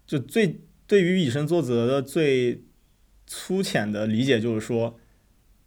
[0.07, 2.65] 就最对于以身作则的最
[3.27, 4.99] 粗浅的理解就是说，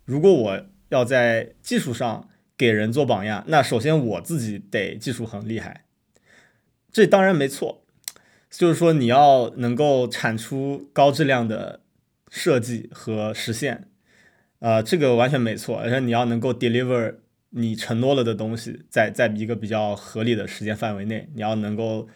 [0.04, 5.86] 如果我要在技术上给人做榜样，那首先我自己得技术很厉害。
[6.92, 7.84] 这当然没错，
[8.50, 11.82] 就是说你要能够产出高质量的
[12.30, 13.88] 设计和实现，
[14.60, 15.78] 呃，这个完全没错。
[15.78, 17.16] 而且你要能够 deliver
[17.50, 22.08] 你承诺了的东西，在在一个比较合理的时间范围内，你要能够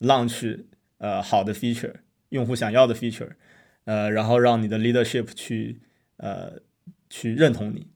[0.00, 0.64] launch。
[1.02, 1.94] 呃，好的 feature，
[2.28, 3.30] 用户想要的 feature，
[3.86, 5.80] 呃，然后让你的 leadership 去
[6.18, 6.60] 呃
[7.08, 7.86] 去认同你。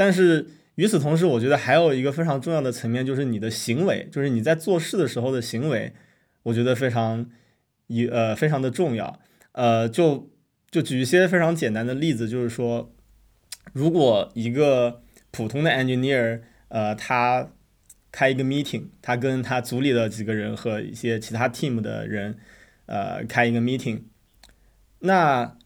[0.00, 0.46] 但是
[0.76, 5.92] 与此同时，我觉得还有一个非常重要的层面，就是你的行为，就是你在做事的时候的行为，
[6.44, 7.28] 我觉得非常
[7.86, 9.20] 一呃非常的重要。
[9.52, 10.30] 呃，就
[10.70, 12.90] 就举一些非常简单的例子，就是说，
[13.74, 17.50] 如果一个普通的 engineer，呃，他
[18.10, 22.38] 开一个 meeting，他跟他组里的几个人和一些其他 team 的人，
[22.86, 24.04] 呃，开一个 meeting。
[25.00, 25.58] 那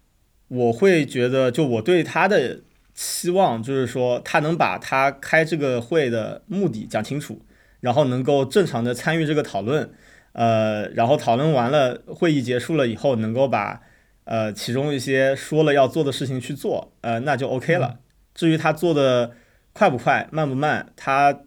[0.48, 2.62] 我会觉得，就我对他的
[2.94, 7.40] 期望就是说，他能把他开这个会的目的讲清楚，
[7.80, 9.90] 然后能够正常的参与这个讨论，
[10.32, 13.80] 呃，然后讨论完了，会议结束了以后，能够把
[14.24, 17.98] 呃其中一些说了要做的事情去做，呃，那就 OK 了。
[18.34, 19.32] 至于他做的
[19.72, 21.40] 快不快、慢不慢，他。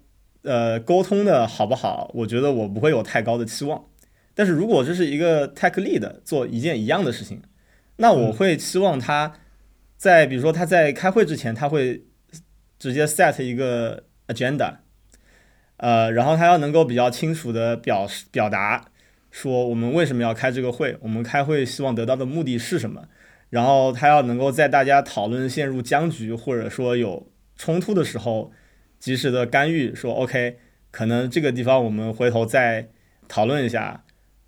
[0.44, 2.10] 呃，沟通的好不好？
[2.14, 3.84] 我觉得我不会有太高的期望。
[4.34, 7.42] 但是如果这是一个 tech lead 做一件一样的事情，
[7.98, 9.34] 那我会期望他
[9.98, 12.06] 在比如说他在开会之前，他会
[12.80, 14.76] 直接 set 一个 agenda，
[15.78, 18.86] 呃，然后他要能够比较清楚的表示表达
[19.32, 23.08] 说我们为什么要开这个会，我们开会希望得到的目的是什么，
[23.50, 28.52] 然后他要能够在大家讨论陷入僵局或者说有冲突的时候，
[29.00, 30.58] 及时的干预，说 OK，
[30.92, 32.90] 可能这个地方我们回头再
[33.28, 34.04] 讨论一下，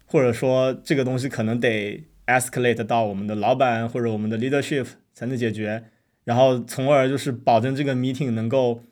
[0.05, 4.85] 或者说这个东西可能得 escalate 到我们的老板或者我们的 leadership
[5.19, 5.83] 才能解决，
[6.23, 8.85] 然后从而就是保证这个 meeting 能够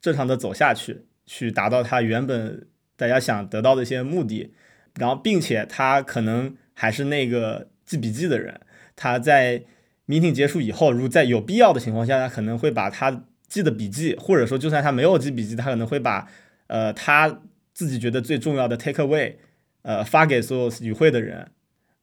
[0.00, 2.66] 正常的走下去，去达到他原本
[2.96, 4.54] 大家想得到的一些目的。
[4.98, 8.58] 然后，并且他可能还是那个记笔记的人，
[8.96, 9.64] 他在
[10.06, 16.26] meeting 结束以后，如果在有必要的情况下，他可能会把他记的笔记，或者说就算他没有记笔记，他可能会把
[16.68, 17.42] 呃他
[17.74, 19.34] 自己觉得最重要的 take away，
[19.82, 21.48] 呃发给所有与会的人，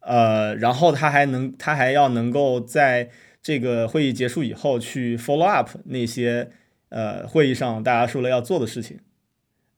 [0.02, 3.10] 呃，然后他还能他还要能够在
[3.42, 6.50] 这个会议结束以后去 follow up 那些
[6.90, 9.00] 呃会议上大家说了要做的事情，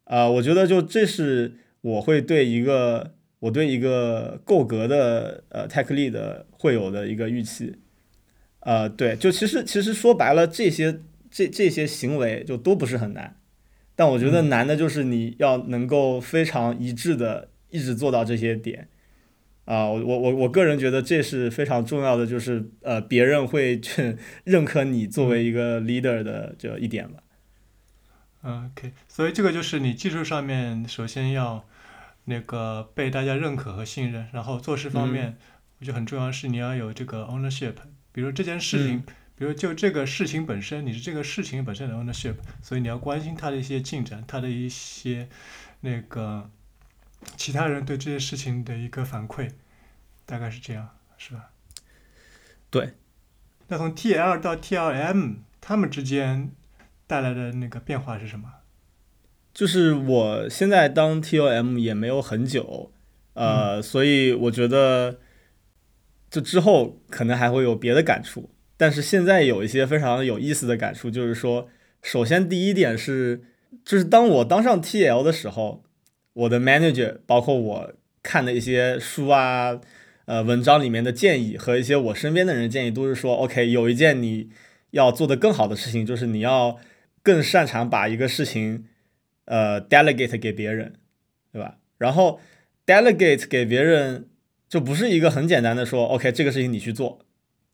[0.06, 1.56] 呃，我觉得就这是。
[1.84, 7.76] 我会对一个我对一个够格的呃 tech lead 会有的一个预期，
[8.62, 13.36] 呃，对，就其实其实说白了，这些这这些行为就都不是很难，
[13.98, 18.88] 但我觉得难的就是你要能够非常一致的一直做到这些点，
[19.66, 27.20] 啊，我我我我个人觉得这是非常重要的，就是呃，别人会去 认可你作为一个 leader 的这一点吧。
[28.42, 31.66] OK，所以这个就是你技术上面首先要。
[32.26, 35.36] 那个被大家认可和信任，然后做事方面，
[35.80, 37.74] 我觉得很重要是你要有这个 ownership。
[38.14, 39.04] 比如这件事情，
[39.36, 45.28] 比如就这个事情本身，你是这个事情本身的 ownership，所以你要关心它的一些进展，它的一些
[45.82, 46.50] 那个
[47.38, 49.50] 其他人对这些事情的一个反馈，
[50.26, 51.52] 大概是这样，是吧？
[52.70, 52.94] 对。
[53.68, 56.52] 那从 TL 到 TLM，他们之间
[57.08, 58.52] 带来的那个变化是什么？
[59.54, 62.92] 就是我现在当 T O M 也没有很久，
[63.34, 65.20] 呃，所以我觉得，
[66.30, 68.50] 就之后可能还会有别的感触。
[68.76, 71.70] 但是现在有一些非常有意思的感触，就是说，
[72.02, 73.44] 首先第一点是，
[73.86, 75.84] 就是当我当上 T L 的时候，
[76.34, 79.80] 我的 manager 包括我看的一些书啊，
[80.26, 84.50] 呃，文章里面的建议和一些我身边的人建议，都是说，OK，有一件你
[84.92, 86.78] 要做的更好的事情，就是你要
[87.22, 88.86] 更擅长把一个事情。
[89.46, 90.94] 呃，delegate 给别人，
[91.52, 91.78] 对吧？
[91.98, 92.40] 然后
[92.86, 94.30] delegate 给别人
[94.70, 97.20] 就不是一个很简单的说，OK，这个事情你去做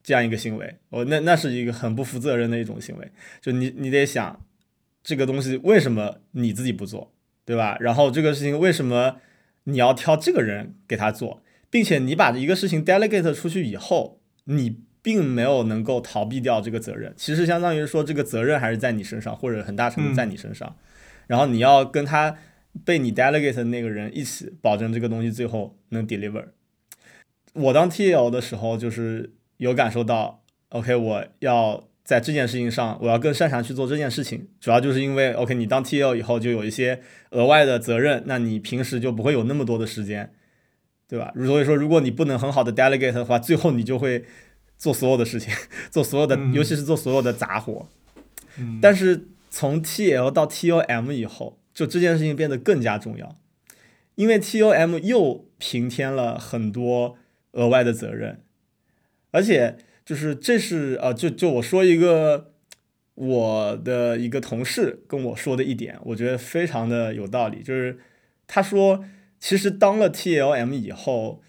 [0.01, 0.77] 这样一个行为。
[0.89, 3.11] 我那那是一个很不负责任的一种行为。
[3.39, 4.43] 就你你得想
[5.03, 7.13] 这个东西为什么你自己不做，
[7.49, 7.75] 对吧？
[7.79, 9.15] 然后这个事情为什么
[9.63, 11.41] 你要挑这个人给他做，
[11.71, 17.11] 并且你把一个事情 delegate 出去以后，你并没有能够逃避掉这个责任。
[17.17, 20.75] 其实相当于说这个责任还是在你身上，或者很大程度在你身上。
[21.25, 22.37] 然后你要跟他
[22.85, 26.49] 被你 delegate 的那个人一起保证这个东西最后能 deliver。
[27.53, 36.99] 我当 TL 的时候就是有感受到，OK，我要在这件事情上我要更擅长去做这件事情，主要就是因为 OK，你当 TL 以后就有一些
[37.29, 40.33] 额外的责任，那你平时就不会有那么多的时间，
[41.07, 41.31] 对吧？
[41.35, 44.25] 所以说，如果你不能很好的 delegate 的话，最后你就会
[44.75, 45.53] 做所有的事情，
[45.91, 47.87] 做所有的，尤其是做所有的杂活。
[48.81, 49.27] 但是。
[49.51, 53.35] 从 T L 到 T O M 以后，就这件事情变得更加重要，
[54.13, 57.17] 因为 T O M 又平添了很多
[57.53, 58.43] 额外的责任，
[59.31, 59.75] 而且
[60.09, 62.51] 就是这是呃，就就我说一个
[63.13, 67.99] 我的一个同事跟我说的一点，我觉得非常的有道理，就是
[68.47, 69.05] 他说，
[69.39, 71.43] 其实当了 T L M 以后，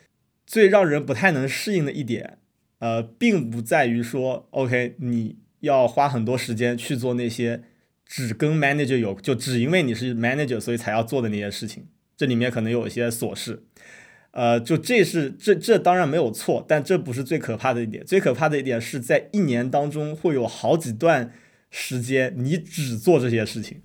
[0.46, 2.36] 最让人不太能适应的一点，
[2.80, 7.62] 呃，并不在于说，OK，你要花很多时间去做那些。
[8.04, 13.62] 只跟 manager 有，就只因为你是 manager，所以才要做的那些事情，这里面可能有一些琐事，
[14.32, 21.32] 呃，就这是这这当然没有错，但这不是最可怕的一点，最可怕的一点是在一年当中会有好几段
[21.70, 23.80] 时间你只做这些事情，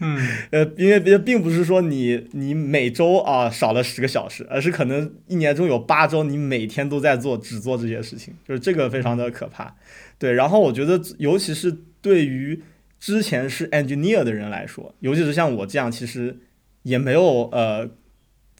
[0.00, 0.18] 嗯，
[0.50, 9.76] 呃，因为别并不是说你你每周啊少了十个小时，而是可能一年中有八周你每天都在做只做这些事情，就是这个非常的可怕，
[10.18, 12.60] 对，然后我觉得尤其是对于
[12.98, 16.36] 之前是 engineer 的人来说，尤其是像我这样其实
[16.82, 17.88] 也没有呃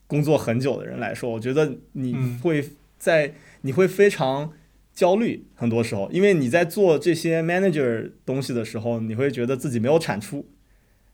[0.08, 4.52] 工作很久的人来说，我觉得你会在你会非常
[4.92, 10.48] 焦虑，很多时候，因为你在做这些 manager 东西的时候，你会觉得自己没有产出，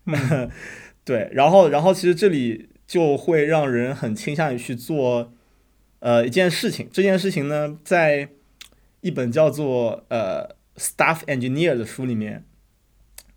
[1.05, 5.35] 对，然后然后其实这里就会让人很倾向于去做
[5.99, 8.31] 呃一件事情，这件事情呢，在
[9.03, 12.45] 一本叫做呃 staff engineer 的书里面。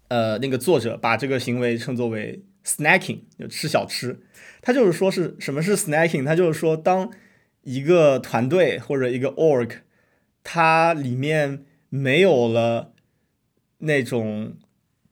[0.10, 4.20] 呃，那个作者把这个行为称作为 snacking，就吃小吃。
[4.62, 6.26] 他就是说是什么是 snacking？
[6.26, 7.10] 他就是说当
[7.64, 9.78] 一个团队或者一个 org，
[10.44, 12.94] 它里面没有了
[13.80, 14.58] 那种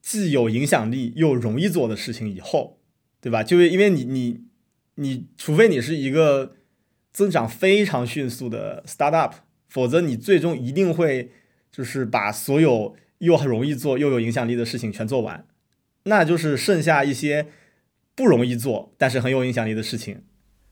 [0.01, 2.79] 既有影响力又容易做的事情以后，
[3.21, 3.41] 对吧？
[3.41, 4.43] 就是因为你你
[4.95, 6.55] 你，除非你是一个
[7.11, 9.31] 增长非常迅速的 startup，
[9.67, 11.31] 否则你最终一定会
[11.71, 15.45] 就是把所有又很容易做又有影响力的事情全做完，
[16.05, 17.45] 那就是剩下一些
[18.15, 20.23] 不容易做但是很有影响力的事情。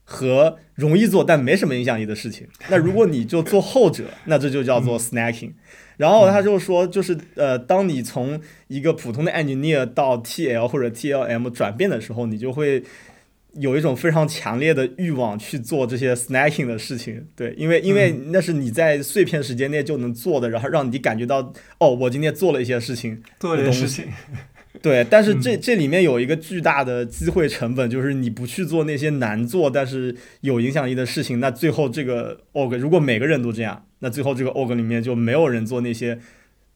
[0.06, 5.54] 和容易做但没什么影响力的事情，那如果你就做后者，那这就叫做 snacking。
[5.96, 12.84] 然后他就说，就是呃，当你从一个普通的 engineer 到 TL 或者 TLM 转变的时候，你就会
[13.54, 17.26] 有一种非常强烈的欲望去做这些 snacking 的事情。
[17.34, 24.12] 对，因为因为那是你在碎片时间内就能做的，然后让你感觉到哦，我今天做了一些事情，做了一些事情。
[24.82, 36.20] 对，但是这这里面有一个巨大的机会成本，就是你不去做那些难做但是有影响力的事情，那最后这个 org 如果每个人都这样，那最后这个 org 里面就没有人做那些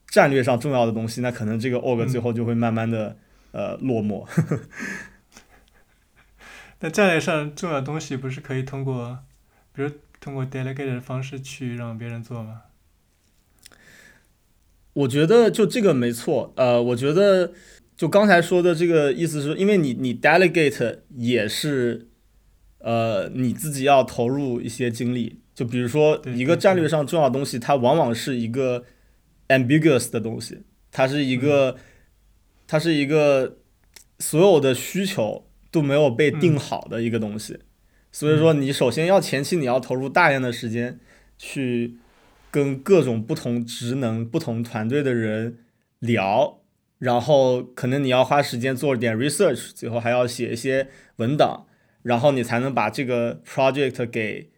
[0.08, 3.18] 战略上重要的东西，那可能这个 org 最后就会慢慢的
[3.52, 4.26] 呃落寞。
[6.80, 9.18] 那战略上重要的东西不是可以通过，
[9.74, 9.90] 比如
[10.22, 12.62] 通过 delegate 的方式去让别人做吗？
[14.94, 17.54] 我觉得就这个没错，呃，我觉得。
[17.98, 22.08] 就刚才说的这个意思是，因为你你 delegate 也是，
[22.78, 25.42] 呃，你自己要投入一些精力。
[25.56, 28.86] 就比如说一个战略上重要的东西，它往往是一个
[29.48, 30.60] ambiguous 的东西，
[30.92, 31.78] 它是一个，
[32.68, 33.58] 它是一个
[34.20, 37.58] 所有的需求都没有被定好的一个东西。
[38.12, 41.00] 所以说，你首先要前期你要投入大量的时间
[41.40, 41.98] 去
[42.52, 45.58] 跟各种不同职能、不同团队的人
[45.98, 46.60] 聊。
[47.00, 50.88] 然后可能你要花时间做点 research，最后还要写一些
[51.18, 51.68] 文档，
[52.04, 54.50] 然后你才能把这个 project 给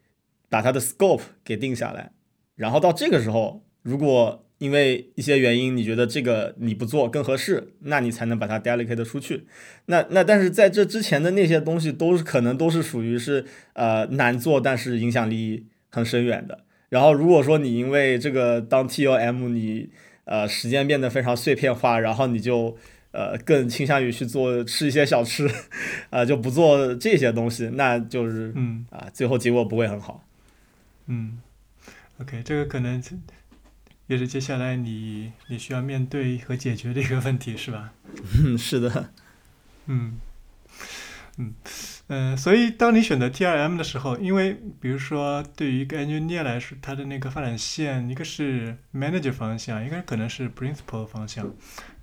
[0.49, 2.11] 把它的 scope 给定下来。
[2.55, 9.45] 然后到这个时候，如果因为一些原因你觉得这个你不做更合适，那你才能把它 delegate 出去。
[9.85, 16.65] 那那但是在这之前的那些东西都是可能都是属于是呃难做，但是影响力很深远的。
[16.89, 19.89] 然后如果说你因为这个当 T O M 你
[20.29, 22.77] 呃，时间变得非常碎片化，然后你就
[23.11, 25.49] 呃更倾向于去做吃一些小吃，
[26.11, 30.23] 呃就不做这些东西，那就是嗯啊，最后结果不会很好。
[31.07, 31.41] 嗯
[32.21, 33.01] ，OK，这个可能
[34.05, 37.91] 也是接下来你你需要面对和解决的一个问题，是吧？
[38.45, 39.09] 嗯， 是的。
[39.87, 40.19] 嗯
[41.39, 41.55] 嗯。
[42.09, 51.51] 嗯，所以当你选择 T R M 的时候，因为比如说对于一个 engineer 来说，他的那个发展线，一个是 manager 方向，一个可能是 principal 方向。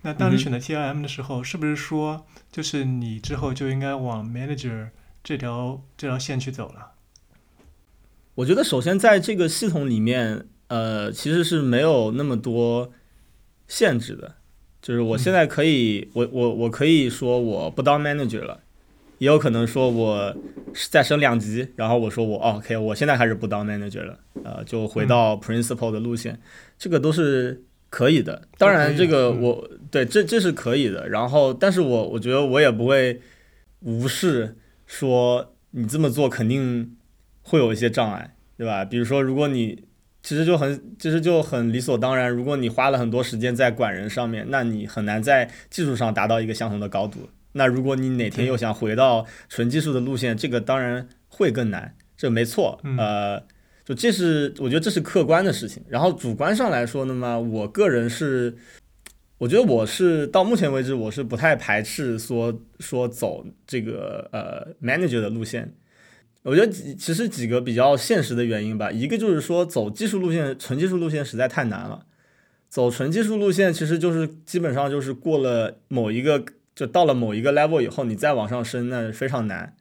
[0.03, 4.89] 那当你选择 T R M 的时候，是不是说就是你之后就应该往 manager
[5.23, 6.93] 这条这条线去走了？
[8.37, 12.93] 我觉得首先在这个系统里面，呃，其实是没有那么多
[13.67, 14.37] 限制的，
[14.81, 18.61] 就是我现在可以，我我我可以说我不当 manager 了。
[19.19, 20.37] 也有可能说，我
[20.91, 26.39] 再升两级，然后我说我 OK，我现在开始不当 manager 了，呃，就回到 principal 的路线，
[26.79, 28.43] 这个都是可以的。
[28.59, 31.09] 当然，这个我对这这是可以的。
[31.09, 33.21] 然后，但是我我觉得我也不会
[33.81, 36.97] 无视说你这么做肯定
[37.43, 38.85] 会有一些障碍，对吧？
[38.85, 39.85] 比如说，如果你
[40.23, 47.31] 其实就很其实就很理所当然，如果你花了很多时间在管人上面，那你很难在技术上达到一个相同的高度。
[47.57, 52.79] 那如果你哪天又想回到纯技术的路线，这个当然会更难，这没错。
[52.99, 53.43] 呃，
[53.83, 55.83] 就这是我觉得这是客观的事情。
[55.89, 58.55] 然后主观上来说呢嘛，我个人是，
[59.39, 65.73] 我觉得我是到目前为止我是不太排斥说说走这个呃 manager 的路线。
[66.43, 72.05] 我觉得几其实几个比较现实的原因吧，一个就是说走技术路线，纯技术路线实在太难了。
[72.69, 76.45] 走纯技术路线其实就是基本上就是过了某一个。
[76.77, 79.75] 就到了某一个 level 以后，你再往上升，那非常难。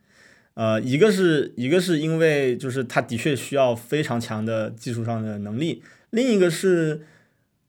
[0.53, 7.01] 呃，一个是一个是因为就是它的确需要非常强的技术上的能力，另一个是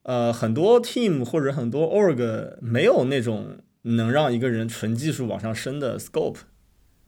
[0.05, 6.37] 呃很多 team 或者很多 org 没有那种能让一个人纯技术往上升的 scope，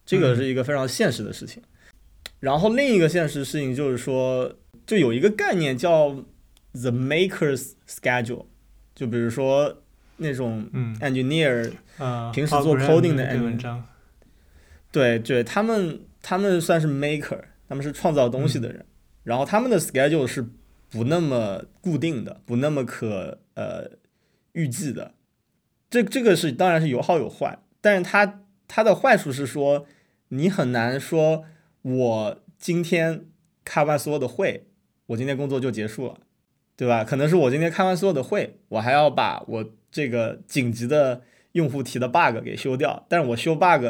[0.04, 1.62] 这个是一个非常现实的事情。
[2.40, 4.52] 然后另一个现实事情就是说，
[4.84, 6.24] 就有一个概念叫
[6.72, 8.46] the makers schedule，
[8.96, 9.84] 就比如说。
[10.18, 10.68] 那种
[11.00, 11.72] engineer，
[12.32, 13.82] 平时做 coding 的 engineer，
[14.92, 18.84] 对对，他们他们算是 maker，他们是创造东西的人，
[19.24, 20.46] 然后他们的 schedule 是
[20.90, 23.90] 不那么固定的，不那么可呃
[24.52, 25.14] 预计的，
[25.90, 29.86] 这这个是当然是有好有坏，但是它它的坏处是说，
[30.28, 31.44] 你很难说，
[31.82, 33.26] 我今天
[33.64, 34.66] 开完所有的会，
[35.06, 36.18] 我今天工作就结束了，
[36.78, 37.02] 对吧？
[37.02, 41.22] 可能是我今天开完所有的会，我还要把我这个紧急的
[41.52, 43.84] 用户提的 bug 给修掉，但是我修 bug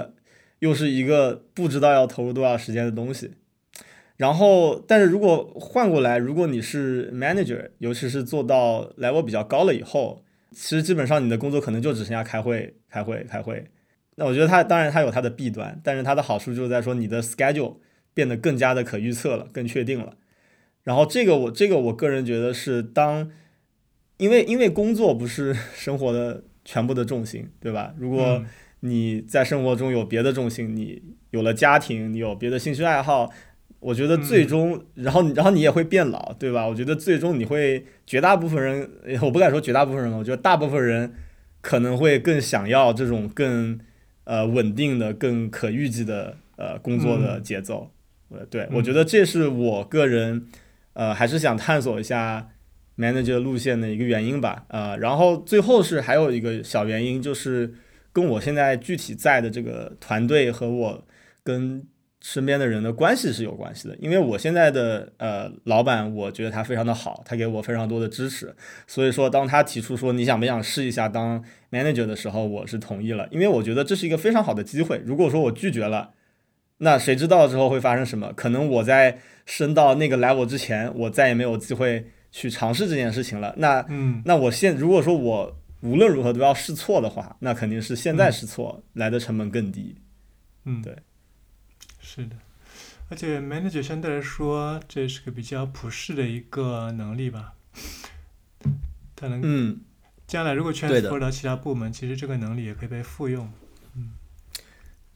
[0.60, 3.32] 又是一个不知道要投入多少时间的东西。
[4.16, 13.66] 然后，但是如果换过来，如果你是 manager，尤其是做到 level 比较高了以后，其实基本上你的工作可能就只剩下开会、开会、开会。
[14.14, 17.76] 那我觉得它当然它有它的弊端，但是它的好处就是在说你的 schedule
[18.14, 20.16] 变得更加的可预测了、更确定了。
[20.88, 23.30] 然后这个我这个我个人觉得是当，
[24.16, 27.92] 因为因为工作不是 生活的全部的重心，对吧？
[27.98, 28.42] 如果
[28.80, 33.30] 你在生活中有别的重心，你有了家庭，你有别的兴趣爱好。
[33.80, 36.66] 我觉得最终，然后然后你也会变老，对吧？
[36.66, 41.12] 我觉得最终你会，绝大部分人，我不敢说绝大部分人我觉得大部分人
[41.60, 43.78] 可能会更想要这种更
[44.24, 47.90] 呃稳定的、更可预计的呃工作的节奏。
[48.30, 50.46] 呃，对我觉得这是我个人
[50.98, 52.50] 呃还是想探索一下
[52.98, 54.66] manager 路线的一个原因吧。
[54.68, 57.72] 呃，然后最后是还有一个小原因，就是
[58.12, 61.06] 跟我现在具体在的这个团队和我
[61.42, 61.86] 跟。
[62.20, 68.52] 身边的人的关系是有关系的，因为我现在的呃老板，我觉得他非常的好，他给我非常多的支持，
[68.88, 75.00] 所以说当他提出说你想不想试一下当 manager 的时候，我是同意了，因为我觉得这是一个非常好的机会。
[75.06, 76.10] 如果说我拒绝了，
[76.78, 78.32] 那谁知道之后会发生什么？
[78.32, 83.54] 可能我在升到那个 level 之前，我再也没有机会去尝试这件事情了。
[83.56, 89.96] 那嗯，那我现如果说我无论如何都要试错的话，那肯定是现在试错来的成本更低。
[90.64, 90.96] 嗯，对。
[92.00, 92.36] 是的，
[93.10, 97.52] 而且 manager 相对来说，这是个比较普适的一个能力吧。
[99.14, 99.80] 他能，嗯，
[100.26, 103.50] 将来如果 transfer 到其他部门，其实这个能力也可以被复用。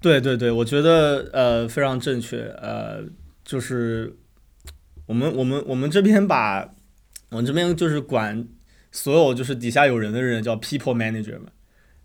[0.02, 2.42] 嗯，对对对，我觉得呃非常正确。
[2.60, 3.02] 呃，
[3.44, 4.14] 就是
[5.06, 6.74] 我们我们我们这边把
[7.30, 8.46] 我们这边就是管
[8.90, 11.46] 所有就是底下有人的人叫 people manager 嘛。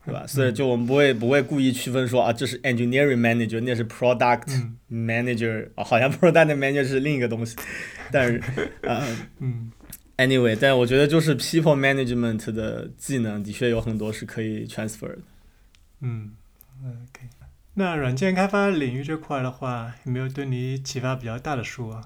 [0.05, 0.25] 对吧？
[0.25, 4.45] 所以就我们不会不会故意区分说啊，这是 engineering manager，那是 product
[4.89, 7.57] manager 啊，好像 product manager 是另一个东西。
[8.09, 8.41] 但是，
[8.83, 9.05] 呃，
[9.39, 9.69] 嗯
[10.15, 15.17] ，anyway，但我觉得就是 people management 的技能的确有很多是可以 transfer 的。
[15.99, 16.31] 嗯
[16.85, 17.27] ，OK。
[17.77, 22.05] 那软件开发领域这块的话，有没有对你启发比较大的书啊？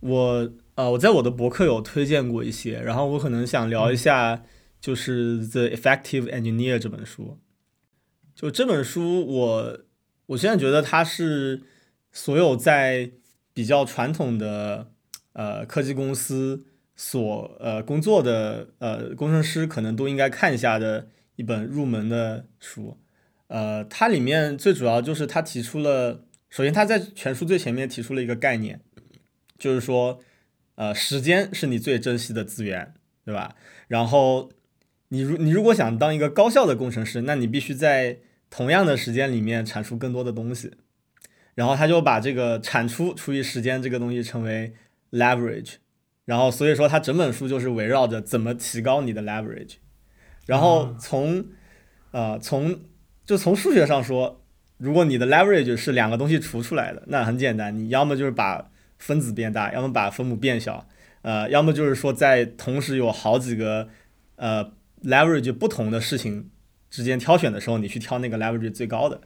[0.00, 4.42] 我呃，我在我的博客有推荐过一些，然后我可能想聊一下。
[4.80, 7.38] 就是《The Effective Engineer》这本书，
[8.34, 9.78] 就这本书，我
[10.26, 11.62] 我现在觉得它是
[12.12, 13.12] 所有在
[13.54, 14.90] 比较传统的
[15.32, 22.98] 呃科技公司所呃工作的呃工程师可能都应该看一下的一本入门的书。
[23.48, 28.80] 呃，它里面最主要就是他提出了，首先他在全书最前面提出了一个概念，
[29.58, 30.20] 就是说，
[30.76, 33.54] 呃，时间是你最珍惜的资源，对吧？
[33.86, 34.50] 然后
[35.08, 38.18] 你如你如果想当一个高效的工程师，那你必须在
[38.50, 40.72] 同样的时间里面产出更多的东西。
[41.54, 44.74] 然后他就把这个产出除以时间这个东西称为
[45.12, 45.74] leverage。
[46.24, 49.74] 然后所以说他整本书就是围绕着怎么提高你的 leverage。
[50.46, 51.44] 然后从
[52.10, 52.80] 呃从
[53.26, 54.40] 就从数学上说，
[54.78, 60.86] 如果你的 leverage 是两个东西除出来的，那很简单，你要么就是把分子变大，要么把分母变小，
[61.22, 63.88] 呃，要么就是说在同时有好几个
[64.36, 64.72] 呃。
[65.04, 66.48] leverage 不同的事情
[66.88, 69.20] 之间挑选的时候，你去挑那个 leverage 最高的。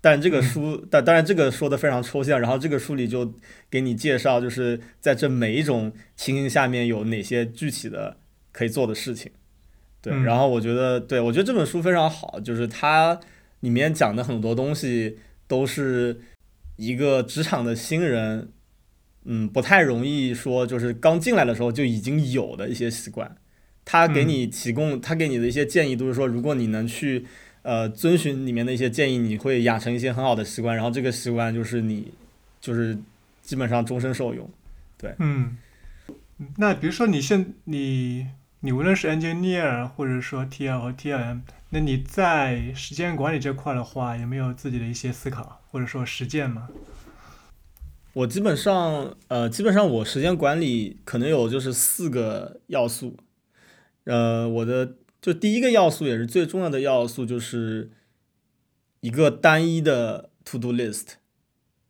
[0.00, 2.38] 但这个书，但当然这个说的非常抽象。
[2.38, 3.34] 然后这个书里就
[3.68, 8.16] 给你介绍，就是在这每一种情形下面有哪些具体的
[8.52, 9.32] 可以做的事情。
[10.00, 13.18] 对，然后我觉得，对我觉得这本书非常好，就是它
[13.64, 16.20] 里面讲的很多东西都是
[16.76, 18.50] 一个职场的新人，
[19.24, 23.36] 嗯，不太容易说，就是刚进来的时候就已经有的一些习惯。
[23.86, 27.24] 他给你提供，他给你的一些建议都是说，如果你能去，
[27.62, 32.12] 呃，遵循里面的一些建议，你会养成一些很好的习惯，然后这个习惯就是你，
[32.60, 32.96] 就是
[33.42, 34.48] 基本上终身受用，
[34.98, 35.14] 对。
[35.18, 35.56] 嗯，
[36.56, 38.26] 那比如说你现你
[38.60, 41.40] 你无论是 engineer 或者说 TL 和 TLM，
[41.74, 46.68] 那你在时间管理这块的话，有没有自己的一些思考或者说实践吗？
[48.12, 53.16] 我基本上，呃，基本上我时间管理可能有就是四个要素。
[54.04, 57.90] 呃，我的就第一个要素也是最重要的要素，就是
[59.00, 61.14] 一个单一的 to do list。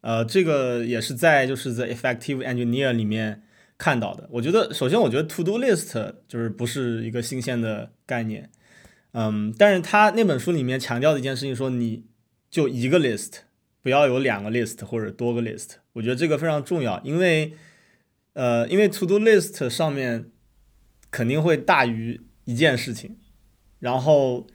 [0.01, 3.43] 呃，这个也是在就是 The Effective Engineer 里面
[3.76, 4.26] 看到的。
[4.32, 8.51] 我觉得，首先我觉得 to do list 就是不是一个新鲜的概念。
[9.17, 12.05] 嗯，但是他那本书里面强调的一件事情，说你
[12.51, 13.39] 就一个 list，
[13.81, 15.77] 不要有两个 list 或者多个 list。
[15.93, 17.55] 我觉得这个非常重要，因为
[18.33, 20.33] 呃，因为 to do list 上面
[21.12, 23.17] 肯定会大于一件事情。
[23.79, 24.49] 然后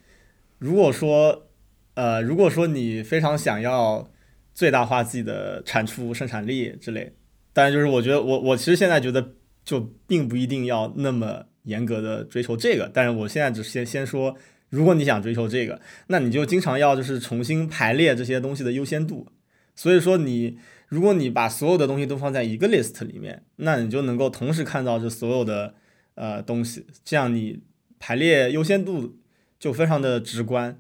[0.58, 1.48] 如果说
[1.94, 4.12] 呃，如果说你非常想要
[4.54, 7.14] 最大化自己的产出、生产力之类，
[7.54, 14.36] 当然就是我觉得我我其实现在觉得就并不一定要那么严格的追求这个，但是我现在只先先说。
[14.72, 19.28] 如果你想追求这个，那你就经常要就是重新排列这些东西的优先度。
[19.76, 20.60] 所以说，你
[20.90, 25.74] 如果你把所有的东西都放在一个 list 里面，那你就能够同时看到这所有的
[26.14, 27.62] 呃东西，这样你
[27.98, 29.18] 排列优先度
[29.60, 30.80] 就非常的直观。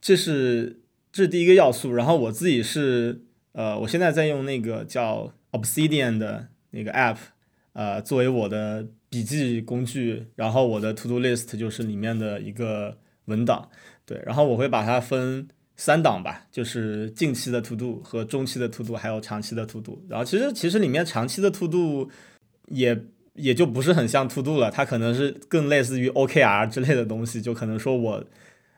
[0.00, 0.78] 这是
[1.10, 1.92] 这是第一个要素。
[1.92, 7.16] 然后我自己是呃，我现在在用那个叫 Obsidian 的那个 app，
[7.78, 12.98] 呃，作为我的笔记工具，然后我的 To Do List 就是里面的一个。
[13.28, 13.68] 文档，
[14.06, 20.02] 对，然后我会把它分三档吧，就是近期的 to do 和中期的 to do，还有长期的 to do。
[20.08, 22.08] 然后其实其实里面长期的 to do
[22.68, 22.98] 也
[23.34, 28.24] 也就不是很像 to do 了，它可能是更类似于 OKR 之类的东西，就可能说我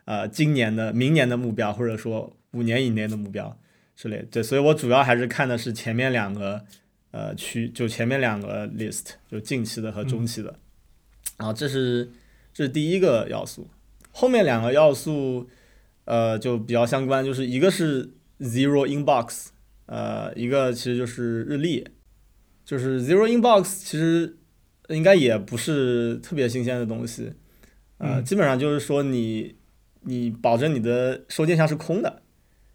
[0.05, 3.57] 呃今年的、明年的目标，或者说五年以内的目标
[3.95, 4.27] 之类。
[4.33, 6.65] 对，所以我主要还是看的是前面两个
[7.11, 10.55] 呃区，就前面两个 list，就近期的和中期的。
[11.37, 12.11] 然后这是
[12.53, 13.69] 这是第一个要素。
[14.13, 15.49] 后面两个要素，
[16.05, 19.47] 呃，就比较相关，就是一个是 zero inbox，
[19.87, 21.87] 呃，一个其实就是日历，
[22.65, 24.37] 就是 zero inbox，其实
[24.89, 27.33] 应该也不是特别新鲜的东西，
[27.99, 29.55] 呃，基本上就是说你
[30.01, 32.23] 你保证你的收件箱是空的，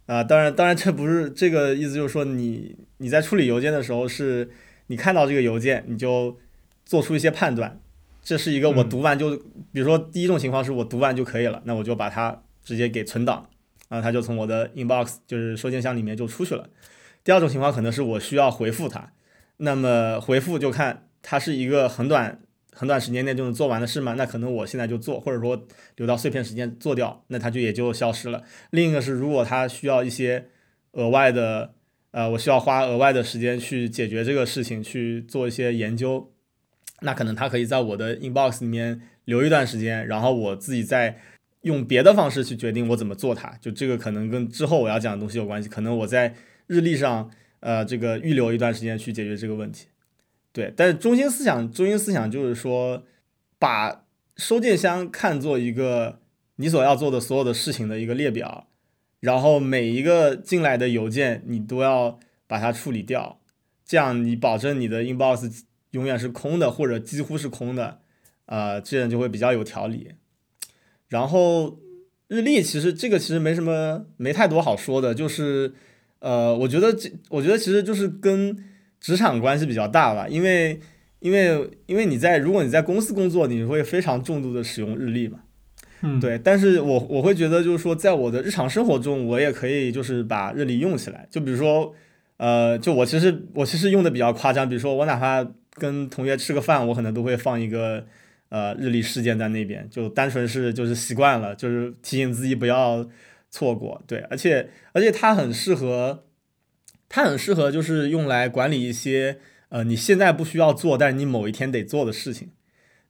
[0.05, 4.49] 啊，当然当然这不是这个意思，就是说你你在处理邮件的时候，是
[4.87, 6.37] 你看到这个邮件你就
[6.85, 7.79] 做出一些判断。
[8.23, 9.37] 这是一个我读完就，
[9.71, 13.47] 比如说第一种情况是我读完就可以了，那我就把它直接给存档，
[13.87, 16.67] 然后，它就从我的 inbox 就是收件箱里面就出去了。
[17.23, 19.11] 第二种情况可能是我需要回复它，
[19.57, 22.39] 那么回复就看它是一个很短
[22.75, 24.13] 很短时间内就能做完的事吗？
[24.17, 25.65] 那可能我现在就做，或者说
[25.95, 28.43] 留到碎片时间做掉，那它就也就消失了。
[28.71, 30.45] 另一个是如果它需要一些
[30.91, 31.73] 额外的，
[32.11, 36.31] 呃，我需要花额外的时间去解决这个事情，去做一些研究。
[37.01, 41.19] 那可能他可以在我的 inbox 里面留一段时间，然后我自己再
[41.61, 43.49] 用别的方式去决定我怎么做它。
[43.59, 45.67] 就这个可能跟之后我要讲的东西有关系。
[45.67, 46.33] 可能我在
[46.67, 49.87] 日历上，呃，这个预留一段时间去解决这个问题。
[50.55, 53.03] 对，但是中心思想，中心思想就是说，
[53.59, 54.05] 把
[54.37, 56.19] 收件箱看作一个
[56.55, 58.69] 你所要做的所有的事情的一个列表，
[59.19, 63.41] 然后每一个进来的邮件你都要把它处理掉，
[63.85, 65.63] 这样你保证你的 inbox。
[65.91, 67.99] 永远是空的，或者几乎是空的，
[68.47, 70.11] 呃，这样就会比较有条理。
[71.07, 71.79] 然后
[72.27, 75.73] 日历其实这个其实没什么，没太多好说的，就是
[76.19, 78.61] 呃，我觉得这我觉得其实就是跟
[79.05, 80.79] 职场关系比较大吧，因为
[81.19, 85.39] 因为因为你在如果你在公司工作，你会非常重度的使用日历嘛，
[86.01, 86.39] 嗯，对。
[86.39, 91.93] 但是我我会觉得就是说，在我的日常生活中，我也可以就是把日历用起来，就比如说
[92.37, 95.47] 呃，就我其实我其实用的比较夸张，比如说我哪怕。
[95.77, 98.01] 跟同学吃个饭，我可能都会放一个
[98.47, 103.05] 呃日历事件在那边，就单纯是就是习惯了，就是提醒自己不要
[103.51, 104.01] 错过。
[104.07, 106.23] 对，而且而且它很适合，
[107.09, 109.37] 它很适合就是用来管理一些
[109.69, 112.51] 呃你现在不需要做，但是你某一天得做的事情，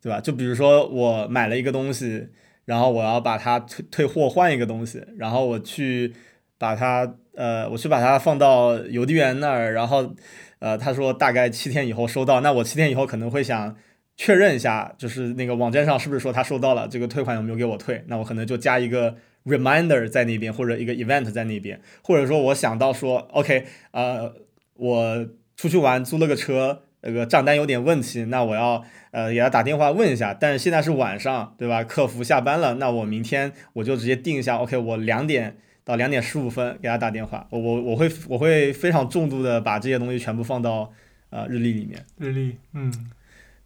[0.02, 0.20] 对吧？
[0.20, 2.30] 就比如说我买了一个东西，
[2.66, 6.14] 然后我要把它退退货换一个东西，然后我去
[6.58, 10.16] 把它呃我去把它放到邮递员那儿，然后。
[10.60, 13.76] 呃，他说大概七天以后收到，那我七天以后可能会想
[14.16, 18.04] 确认一下，就是那个网站上是不是说他收到了，这个退款有没有给我退？
[18.08, 19.16] 那我可能就加一个
[19.46, 24.34] reminder 在那边，或者一个 event 在那边，或者说我想到说，OK，呃，
[24.74, 31.84] 我出去玩租了个车，那个账单有点问题，那我要呃给他打电话问一下，但是现在是晚上，对吧？
[31.84, 35.58] 客服下班了，那我明天我就直接定一下，OK，我两点。
[35.86, 40.92] 到两点十五分给他打电话，我我我会我会非常重度的把这些东西全部放到
[41.30, 42.04] 呃日历里面。
[42.18, 42.92] 日历，嗯，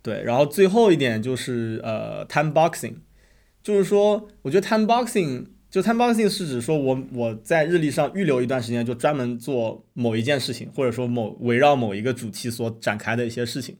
[0.02, 0.22] 对。
[0.24, 2.96] 然后最后一点就是呃 time boxing，
[3.64, 13.78] 就是说我觉得 time boxing 就 time boxing 是指说我我在日历上预留一段时间，就专门做某一件事情，或者说某围绕某一个主题所展开的一些事情。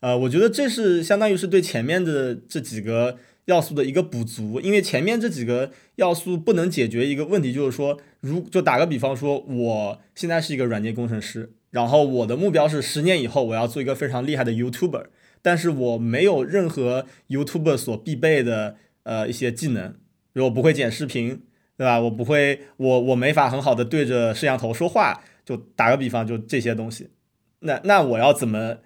[0.00, 3.18] 呃，我觉得这是相当于是对前面的这几个。
[3.46, 15.06] 要素的一个补足，因为前面这几个要素不能解决一个问题，就是说，如就打个比方说，我现在是一个软件工程师，然后我的目标是十年以后我要做一个非常厉害的 YouTuber，
[15.42, 19.96] 但是我没有任何 YouTuber 所必备的呃一些技能，
[20.32, 21.42] 如我不会剪视频，
[21.76, 22.00] 对吧？
[22.00, 25.22] 我不会，我我没法很好的对着摄像头说话。
[25.42, 27.10] 就打个比方，就这些东西，
[27.60, 28.76] 那那我要怎么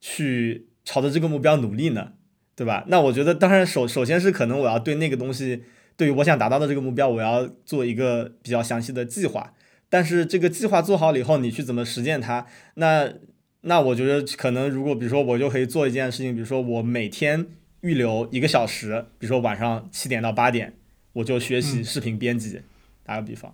[0.00, 2.14] 去朝着这个目标努力呢？
[2.56, 2.84] 对吧？
[2.88, 5.62] 那我觉得，当然首首先是可能我要对那个东西，
[5.96, 9.54] 对于我想达到的这个目标，我要做一个比较详细的计划。
[9.88, 12.46] 但是这个计划做好了以后，你去怎么实践它？
[12.74, 13.12] 那
[13.60, 17.46] 那我觉得可能，如果比如说我就可以做一件事情，比如说我每天
[17.82, 20.77] 预留一个小时，比如说晚上七点到八点，
[21.18, 22.62] 我就学习视频编辑。
[23.04, 23.50] 打个比方，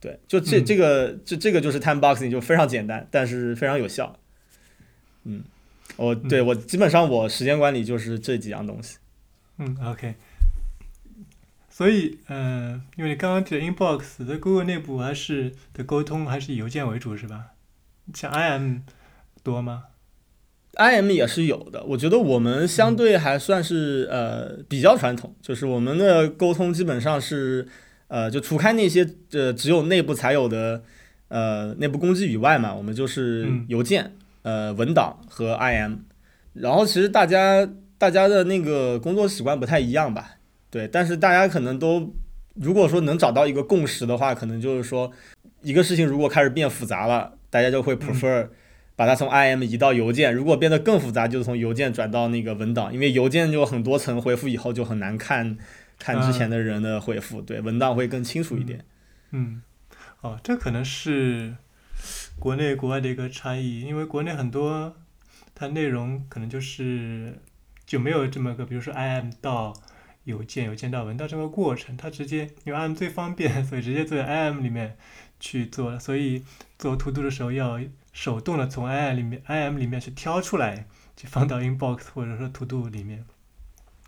[0.00, 4.18] 对，就这这个这这个就是 time boxing，就非常简单，但是非常有效。
[5.24, 5.42] 嗯，
[5.96, 8.98] 我对我基本上我时间管理就是这几样东西。
[9.56, 10.14] 嗯，OK。
[11.70, 17.52] 所以，嗯，因为你刚刚提的 inbox 在 Google 内部还是的沟通还是以邮件为主，是吧？
[18.12, 18.80] 像 IM
[19.42, 19.84] 多吗
[20.74, 21.82] ？IM 也是有的。
[21.84, 27.66] 我觉得我们相对还算是呃比较传统，就是我们的沟通基本上是
[28.08, 30.82] 呃就除开那些呃只有内部才有的
[31.28, 34.12] 呃内部工具以外嘛，我们就是邮件、
[34.42, 35.96] 呃文档和 IM。
[36.54, 40.36] 然后其实大家大家的那个工作习惯不太一样吧。
[40.70, 42.12] 对，但是大家可能都，
[42.54, 45.10] 如果说能找到一个共识的话，可能就是说，
[45.62, 48.46] 一个事情如果开始变复杂了，大家就会 prefer
[48.98, 55.56] 把它从 IM 移到邮件；如果变得更复杂，就是从邮件转到那个文档，因为邮件就很多层回复以后就很难看，
[56.00, 57.40] 看之前的人的回复。
[57.40, 58.84] 对，文档会更清楚一点。
[59.30, 59.62] 嗯，
[60.22, 61.54] 哦，这可能是
[62.40, 64.96] 国内国外的一个差异，因为国内很多
[65.54, 67.38] 它内容可能就是
[67.86, 69.72] 就没有这么个，比如说 IM 到。
[70.24, 74.98] 邮件邮件到文档这个过程，它直接因为 IM 最方便，所以直接在 IM 里面
[75.40, 75.98] 去做。
[75.98, 76.44] 所以
[76.78, 77.80] 做图图的时候要
[78.18, 83.24] 手动的从 IM 里面 IM 里面去挑出来，去放到 Inbox 或者说 To Do 里面。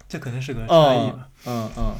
[0.08, 1.28] 这可能是个差异吧。
[1.46, 1.94] 嗯嗯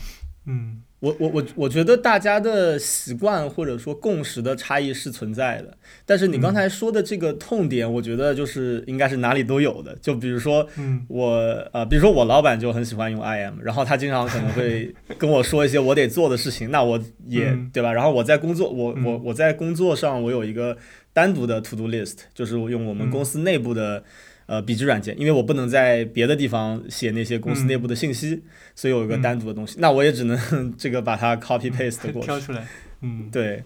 [0.47, 0.83] 嗯。
[0.99, 9.97] 我我我我觉得大家的习惯或者说共识的差异是存在的，但是你刚才说的这个痛点，我觉得就是应该是哪里都有的。
[10.03, 10.69] 就比如说，
[11.09, 11.31] 我
[11.73, 17.91] 呃，比如说我老板就很喜欢用 IM，然后他经常可能会跟我说一些我得做的事情，那我也对吧？
[17.95, 20.77] 然后我在工作，我我我在工作上我有一个
[21.13, 24.05] 单独的 To Do List，就是用我们公司内部的。
[24.47, 28.43] 呃，笔记软件，因为我不能在别的地方写那些公司内部的信息，
[28.75, 30.37] 所以有一个单独的东西，那我也只能
[30.77, 32.67] 这个把它 copy paste 过挑出来。
[33.01, 33.63] 嗯，对，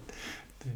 [0.62, 0.72] 对，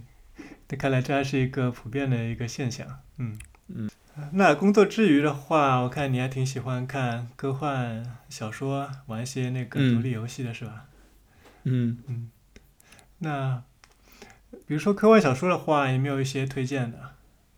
[0.70, 2.86] 那看来这还是一个普遍的一个现象。
[3.18, 3.38] 嗯。
[3.66, 3.90] 嗯，
[4.32, 10.86] 那工作之余的话，我看你还挺喜欢看科幻小说，玩一些那个独立游戏的是吧？
[11.64, 11.98] 嗯。
[12.06, 12.30] 嗯，
[13.18, 13.62] 那
[14.68, 16.98] 比如说科幻小说的话，有没有一些推荐的？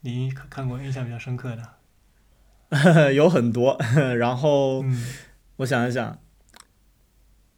[0.02, 3.10] 你看过印象比较深刻的？
[3.12, 3.76] 有很多，
[4.16, 4.84] 然后
[5.56, 6.20] 我想一想，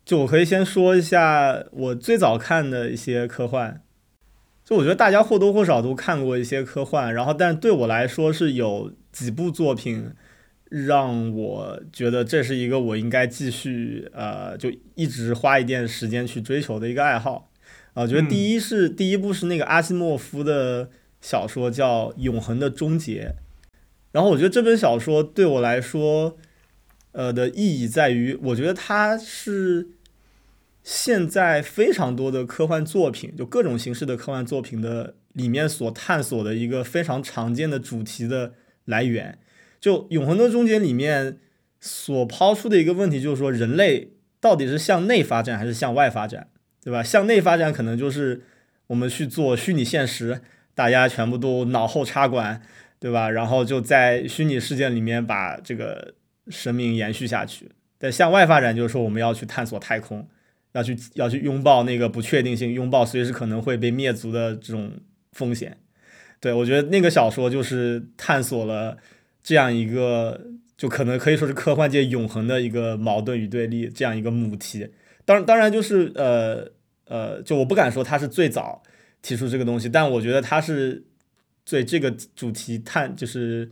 [0.06, 3.82] 就我可以先说一下我最早看的一些科幻。
[4.64, 10.14] 就我觉得大家或多或少都看过一些科幻，然后但对我来说是有几部作品
[10.70, 17.50] 让我觉得这是一个我应该继续呃就一直花一点时间去追求的一个爱好
[17.94, 18.02] 啊。
[18.02, 20.90] 我觉得第一是第一部是那个阿西莫夫的
[21.20, 23.34] 小说叫《永恒的终结》。
[24.12, 26.36] 然后我觉得这本小说对我来说，
[27.12, 29.88] 呃的意义在于，我觉得它是
[30.82, 38.52] 现在非常多的科幻作品，就各种形式的科幻作品的里面所探索的一个非常常见的主题的
[38.84, 39.38] 来源。
[39.80, 41.38] 就《永恒的终结》里面
[41.80, 46.48] 所抛出的一个问题就是说，人类到底是向内发展还是向外发展，
[46.82, 47.02] 对吧？
[47.02, 48.42] 向内发展可能就是
[48.88, 50.40] 我们去做虚拟现实，
[50.74, 52.62] 大家全部都脑后插管。
[53.02, 53.28] 对吧？
[53.28, 56.14] 然后就在虚拟世界里面把这个
[56.46, 57.68] 生命延续下去。
[57.98, 60.24] 但向外发展就是说我们要去探索太空，
[60.70, 64.92] 要去要去拥抱那个不确定性，拥抱随时可能会被灭族的这种
[65.32, 65.76] 风险。
[66.38, 68.96] 对我觉得那个小说就是探索了
[69.42, 70.40] 这样一个，
[70.76, 74.86] 就可能可以说是科幻界永恒的一个矛盾与对立这样一个母题。
[75.24, 76.70] 当当然就是呃
[77.06, 78.82] 呃，就我不敢说他是最早
[79.20, 81.04] 提出这个东西，但我觉得他是。
[81.64, 83.70] 对这个主题探就是，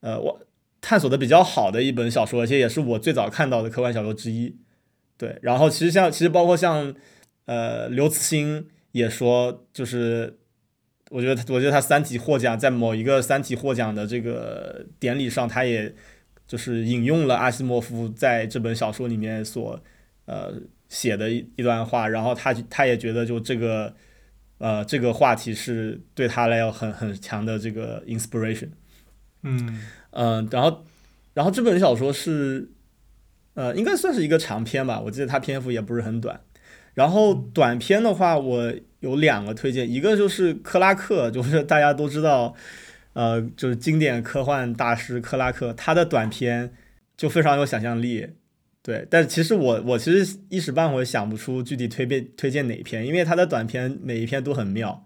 [0.00, 0.40] 呃，我
[0.80, 4.56] 探索的比较好的一本小说，而且也是我最早看到的科幻小说之一。
[5.18, 6.94] 对，然后其实像其实包括像，
[7.44, 10.38] 呃，刘慈欣也说，就是
[11.10, 15.94] 我觉得我觉得他《三体》获奖，在某一个《三体》获奖的这个典礼上，他也
[16.46, 19.78] 就是引用了阿西莫夫在这本小说里面所
[20.24, 20.54] 呃
[20.88, 23.94] 写的一一段话，然后他他也觉得就这个。
[24.60, 28.70] 呃，这个话题是对他来有很很强的这个 inspiration，
[29.44, 30.84] 嗯嗯，然后
[31.32, 32.68] 然后这本小说是
[33.54, 36.40] 呃应该算是一个长篇吧，我记得它篇幅也不是很短，
[36.94, 42.52] 然后短篇的话，我有两个推荐，一个就是克拉克，就是大家都知道，
[43.12, 46.72] 呃，就是经典科幻大师克拉克，他的短篇
[47.16, 48.30] 就非常有想象力。
[48.88, 55.04] 对，但其实我我其实一时半会想不出具体推荐推荐哪一篇，因为他的短篇每一篇都很妙。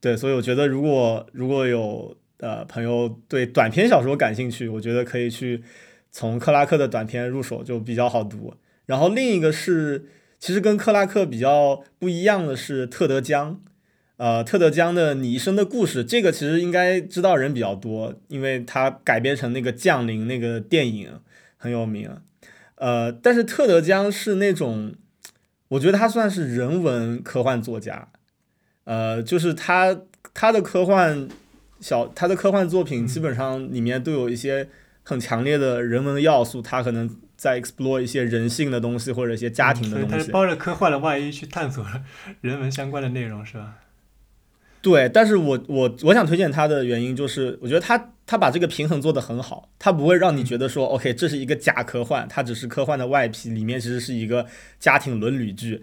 [0.00, 5.64] 对，所以我觉得如果如果有呃朋友对短篇小说感兴趣，我觉得可以去
[6.12, 8.54] 从克拉克的短篇入手，就比较好读。
[8.84, 10.04] 然后另一个是，
[10.38, 13.60] 其实跟克拉克比较不一样的是特德·江，
[14.18, 21.10] 呃，特德·江的《你一生的故事》，这个其实应该知道人比较多，因为他改编成那个《降临》那个电影
[21.56, 22.08] 很有名。
[22.76, 24.94] 呃，但是特德·江是那种，
[25.68, 28.08] 我觉得他算是人文科幻作家，
[28.84, 29.98] 呃，就是他
[30.34, 31.28] 他的科幻
[31.80, 34.68] 小他的科幻作品基本上里面都有一些
[35.02, 40.16] 很强烈的人文的要素，他可能在 explore 一些人性的东西或者一些家庭的东西。
[40.16, 41.84] 他是包着科幻的外衣去探索
[42.40, 43.74] 人文相关的内容，是吧？
[44.86, 54.46] 对，但是我我我想推荐他的原因就是，我觉得他他把这个平衡做得很好，他不会让你觉得说，OK，这是一个假科幻，它只是科幻的外皮，里面其实是一个
[54.78, 55.82] 家庭伦理剧。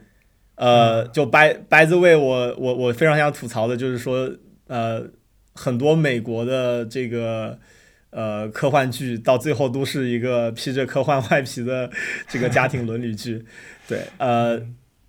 [0.56, 4.32] 呃，就 by by the way，我我我非常想吐槽的就是说，
[4.68, 5.06] 呃，
[5.54, 7.60] 很多美国的这个
[8.10, 11.91] 呃科幻剧到最后都是一个披着科幻外皮的
[12.30, 13.43] 这个家庭伦理剧。
[13.86, 14.62] 对，呃。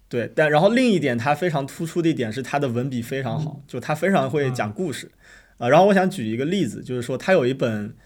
[0.07, 5.11] 对，但然后另一点，他非常突出的一点是他的文笔非常好，就他非常会讲故事，
[5.59, 7.97] 呃，然后我想举一个例子，就是说他有一本，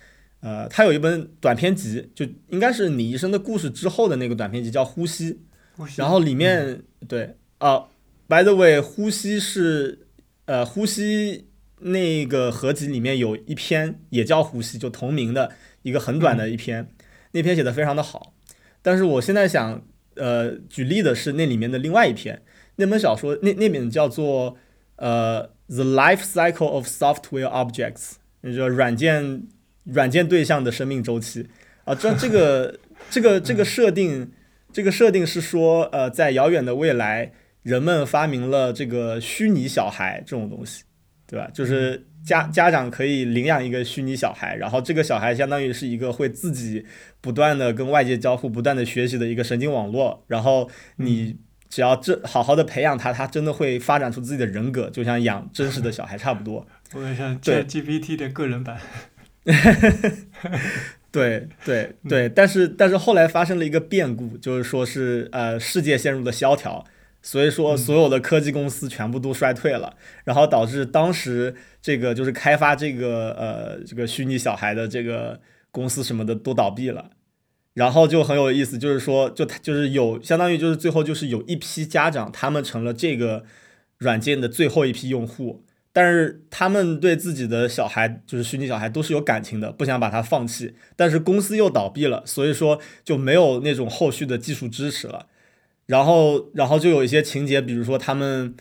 [0.41, 5.41] 呃，他有一本短篇集，就应该是你一生的故事之后的那个短篇集，叫《呼吸》，
[5.97, 7.89] 然后里面对啊
[8.27, 10.07] ，by the way，《呼吸》是
[10.47, 11.45] 呃，《呼吸》
[11.87, 16.89] 那个合集里面有一篇也叫《呼吸》，就同名的一个很短的一篇，
[17.33, 18.33] 那篇写的非常的好，
[18.81, 19.83] 但是我现在想。
[20.19, 22.43] 呃，举例的是那里面的另外一篇，
[22.77, 24.57] 那本小说那那本叫做
[24.97, 28.13] 呃《The Life Cycle of Software Objects》，
[28.55, 29.43] 就是软件
[29.85, 31.49] 软件对象的生命周期
[31.85, 31.95] 啊。
[31.95, 32.79] 这这个
[33.11, 34.33] 这个这个设定，
[34.73, 40.85] 这个设定是说，呃，在遥远的未来，人们发明了这个虚拟小孩这种东西，
[41.29, 41.49] 对吧？
[41.55, 42.05] 就是。
[42.25, 46.85] 家家长可以领养一个虚拟小孩，然后这个小孩相当于是一个会自己
[47.23, 50.23] 不断的跟外界交互、不断的学习的一个神经网络。
[50.27, 51.39] 然后你
[51.71, 56.67] 只要这好好的培养他，他真的会发展出自己的人格，就像养真实的小孩差不多。
[56.93, 58.79] 我像 GPT 的个人版。
[61.11, 66.85] 对对对，但是但是后来发生了一个变故，就是说是呃世界陷入了萧条。
[67.21, 75.41] 所以说，所有的科技公司全部都衰退了，然后导致当时这个就是开发这个呃这个虚拟小孩的这个
[75.71, 77.11] 公司什么的都倒闭了，
[77.75, 83.45] 然后就很有意思，就是说就他就是有相当于就是最后就是有一批家长他们成了这个
[83.99, 95.27] 软件的最后一批用户，但是他们对自己的小孩就是虚拟小孩都是有感情的，不想把它放弃，但是公司又倒闭了，所以说就没有那种后续的技术支持了。
[95.89, 98.55] 然后，然后就有一些情节，比如说他们，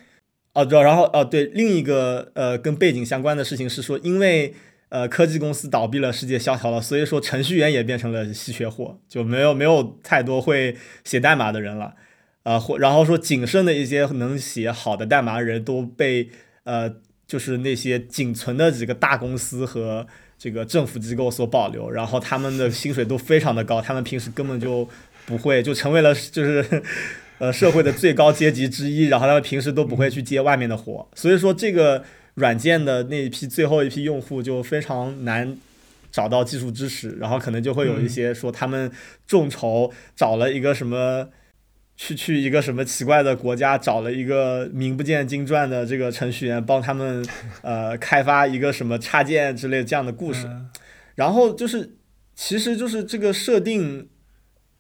[0.54, 4.54] 哦，对，然后，哦，对，另一个呃跟背景相关的事情是说，因为
[4.88, 11.96] 呃科技公司倒闭了，世界萧条了，所以说程序员也变成了稀缺货，就没有没有太多会写代码的人了，
[12.44, 16.30] 呃，或然后说仅剩的一些能写好的代码的人都被
[16.64, 16.90] 呃
[17.28, 20.08] 就是那些仅存的几个大公司和
[20.38, 24.88] 这个政府机构所保留，然后他们的薪水都非常的高，他们平时根本就。
[25.28, 26.66] 不会就成为了 就是，
[27.38, 32.04] 呃，社会的最高阶级之一， 然后他们平时都不会去接外面的活，所以说这个
[32.36, 35.58] 软件的那一批最后一批用户就非常难
[36.10, 38.90] 找到技术支持，然后可能就会有一些说他们
[39.28, 41.28] 众筹找了一个什么，
[41.98, 47.24] 去去一个什么奇怪的国家找了一个名不见经传的这个程序员帮他们
[47.64, 50.48] 呃开发一个什么插件之类这样的故事，
[51.16, 51.98] 然后就是
[52.34, 54.08] 其实就是这个设定。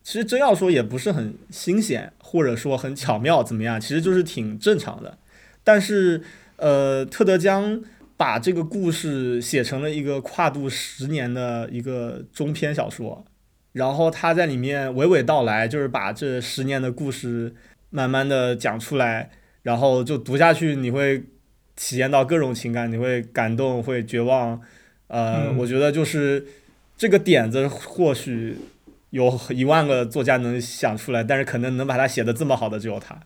[0.07, 5.17] 其实真要说也不是很新鲜，或者说很巧妙怎么样，其实就是挺正常的。
[5.65, 6.21] 但是，
[6.55, 7.81] 呃，特德·江
[8.15, 13.25] 把这个故事写成了一个跨度十年的一个中篇小说，
[13.73, 17.53] 然后他在里面娓娓道来，就是把这十年的故事
[17.89, 19.29] 慢慢的讲出来，
[19.63, 21.21] 然后就读下去，你会
[21.75, 24.61] 体验到各种情感，你会感动，会绝望。
[25.07, 26.47] 呃，我觉得就是
[26.95, 28.55] 这个点子或许。
[29.09, 33.19] 有一万个作家能想出来，但是可能能把它写的这么好的只有他。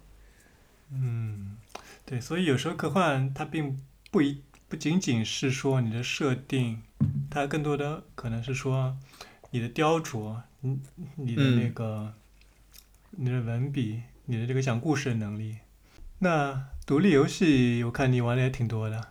[0.91, 1.58] 嗯，
[2.06, 3.78] 对，所以有时候科幻它并
[4.12, 6.82] 不一不仅仅是说你的设定，
[7.30, 8.98] 它更多的可能是说
[9.49, 10.80] 你的雕琢，你
[11.16, 12.14] 你的那个
[13.12, 15.58] 你的文笔，你的这个讲故事的能力，
[16.20, 19.08] 那独立游戏我看你玩的也挺多的。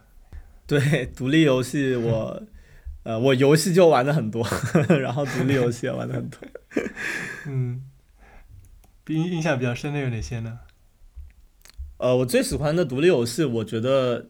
[0.66, 2.42] 对，独立游戏我，
[3.02, 4.46] 呃，我游戏就玩的很多，
[5.00, 6.38] 然后独立游戏也玩的很多。
[7.46, 7.82] 嗯，
[9.08, 10.58] 印印象比较深的有哪些呢？
[11.96, 14.28] 呃，我最喜欢的独立游戏，我觉得，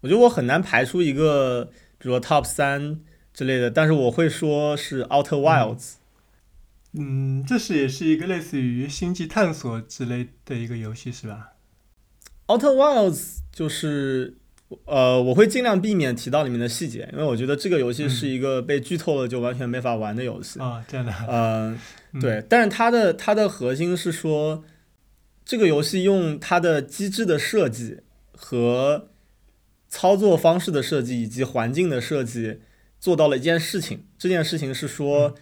[0.00, 3.00] 我觉得我很难排出一个，比如说 Top 三
[3.32, 5.94] 之类的，但是我会说是 Outer Wilds。
[6.92, 11.52] 嗯，这是也是一个类似于星际探索之类的一个游戏，是吧
[12.48, 14.36] ？Outer Wilds 就是。
[14.84, 21.12] 呃，我会尽量避免提到里面的细节，因为我觉得这个游戏是一个被剧透了就完全没法玩的游戏啊，这样的。
[21.28, 21.76] 嗯，
[22.20, 24.62] 对，但是它的它的核心是说，
[25.44, 27.98] 这个游戏用它的机制的设计
[28.30, 29.08] 和
[29.88, 32.60] 操作方式的设计以及环境的设计
[33.00, 35.34] 做到了一件事情，这件事情是说，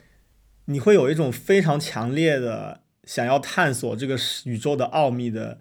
[0.64, 5.60] 你会有一种非常强烈的想要探索这个宇宙的奥秘的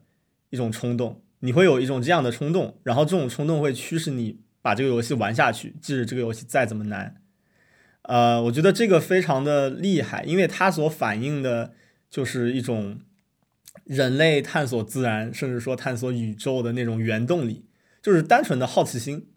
[0.52, 1.22] 一种冲动。
[1.40, 7.22] 你会有一种这样的冲动，然后这种冲动会驱使你把这个游戏玩下去，即使这个游戏再怎么难。
[8.02, 11.74] 呃，我觉得这个非常的厉害，因为它所反映的
[12.10, 13.00] 就是一种
[13.84, 17.66] 人类探索自然，甚至说探索宇宙的那种原动力，
[18.02, 19.30] 就是单纯的好奇心，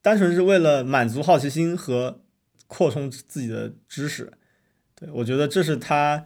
[0.00, 2.22] 单纯是为了满足好奇心和
[2.66, 4.32] 扩充自己的知识。
[4.94, 6.24] 对我觉得这是他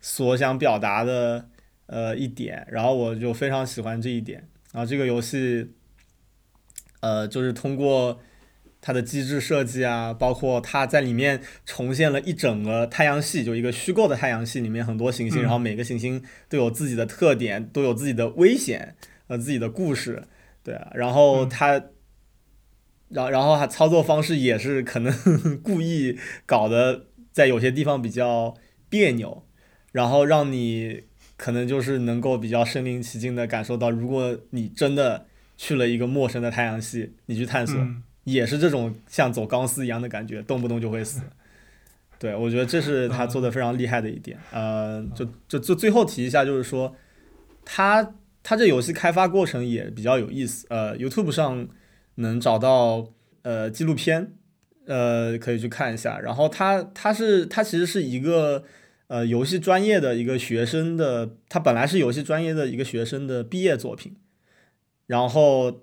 [0.00, 1.48] 所想表达的。
[1.92, 4.48] 呃，一点，然后我就非常喜欢这一点。
[4.72, 5.72] 然后这个游戏，
[7.00, 8.20] 呃，就是通过
[8.80, 18.94] 它的机制设计啊，包括它在里面重现了一整个太阳系，就一个虚构的太阳系里面很多行星，然后每个行星都有自己的特点，都有自己的危险
[19.26, 20.22] 呃自己的故事，
[20.62, 20.92] 对啊。
[20.94, 21.72] 然后它，
[23.08, 25.12] 然然后它操作方式也是可能
[25.64, 26.16] 故意
[26.46, 28.54] 搞得在有些地方比较
[28.88, 29.44] 别扭，
[29.90, 31.09] 然后让你。
[31.40, 35.24] 可能就是能够比较身临其境的感受到，如果你真的
[35.56, 37.80] 去了一个陌生的太阳系，你去探索，
[38.24, 41.22] 也是这种像走钢丝一样的感觉，动不动就会死。
[42.20, 44.38] 对，我觉得这是他做的非常厉害的一点。
[44.52, 46.94] 呃，就就就最后提一下，就是说，
[47.64, 48.12] 他
[48.42, 50.66] 他这游戏开发过程也比较有意思。
[50.68, 51.66] 呃，YouTube 上
[52.16, 53.08] 能找到
[53.40, 54.34] 呃纪录片，
[54.84, 56.18] 呃，可以去看一下。
[56.18, 58.64] 然后他他是他其实是一个。
[59.10, 64.14] 呃，游戏专业的一个学生的，他本来是游戏专业的一个学生的毕业作品，
[65.08, 65.80] 然后，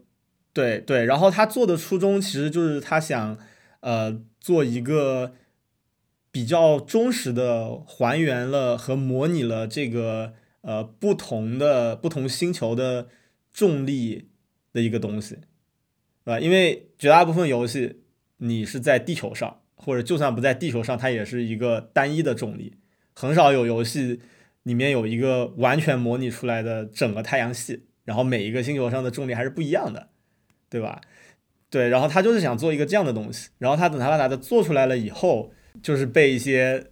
[0.54, 3.38] 对对，然后他做的初衷其实就是他想，
[3.82, 5.34] 呃，做一个
[6.32, 10.32] 比较忠实的还原了和模拟了这个
[10.62, 13.10] 呃不同的不同星球的
[13.52, 14.30] 重力
[14.72, 15.36] 的一个东西，
[16.24, 16.40] 对吧？
[16.40, 18.04] 因为绝大部分游戏
[18.38, 22.76] 你是在地球上，或者就算不在地球上，它也是一个单一的重力。
[23.20, 24.22] 很少有游戏
[24.62, 30.10] 里面有一个完全模拟出来的整个太阳系，然后每一个星球上的重力还是不一样的，
[30.70, 31.02] 对吧？
[31.72, 36.92] 对，然后他就是想做一个这样的东西，然后他等他把它做出来了以后，就是被一些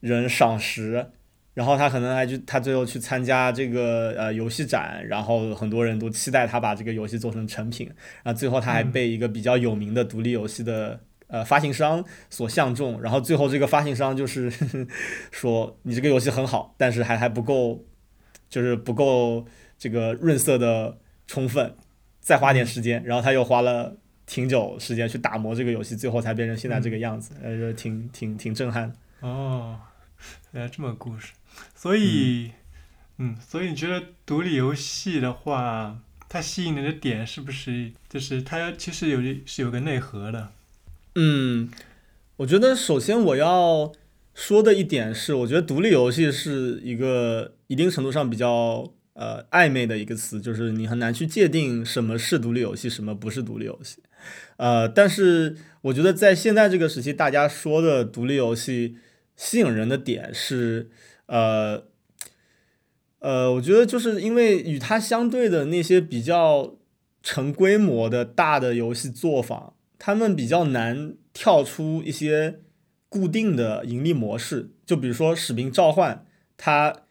[0.00, 1.10] 人赏识，
[1.52, 7.86] 然后他可能还去他最后去参加这个呃游戏展，然后很多人都期待他把这个游戏做成成品，
[8.22, 10.98] 然后最后他还被一个比较有名的独立游戏的。
[11.32, 14.52] 呃，发行商所相中，然后最后这个发行商就是
[15.32, 17.86] 说你这个游戏很好，但是还还不够，
[18.50, 19.46] 就是不够
[19.78, 21.74] 这个润色的充分，
[22.20, 23.96] 再花点时间，然后他又花了
[24.26, 28.92] 挺久时间去打磨这个游戏，最后才变成现在这个样子，呃，挺挺挺震撼。
[29.20, 29.80] 哦，
[30.50, 31.32] 原来这么个故事，
[31.74, 32.52] 所以，
[33.16, 35.98] 嗯，所以你觉得独立游戏的话，
[36.28, 40.52] 它吸引你的点是不是就是它其实有是有个内核的？
[41.14, 41.70] 嗯，
[42.36, 43.92] 我觉得首先我要
[44.32, 54.02] 说的一点是，我觉得独立游戏是一个一定程度上比较呃暧昧的一个词，就是你很难去界定什么是独立游戏，什么不是独立游戏。
[54.56, 58.96] 呃，但是我觉得在现在这个时期，大家说的独立游戏
[59.36, 60.88] 吸引人的点是，
[61.26, 61.84] 呃，
[63.18, 66.76] 呃，我觉得就是因为与它相对的那些比较
[67.22, 69.74] 成规模的大的游戏作坊。
[70.04, 72.58] 他们比较难跳出一些
[73.08, 76.16] 固定的盈利模式，就比如说《使命召唤》，
[76.56, 77.04] 它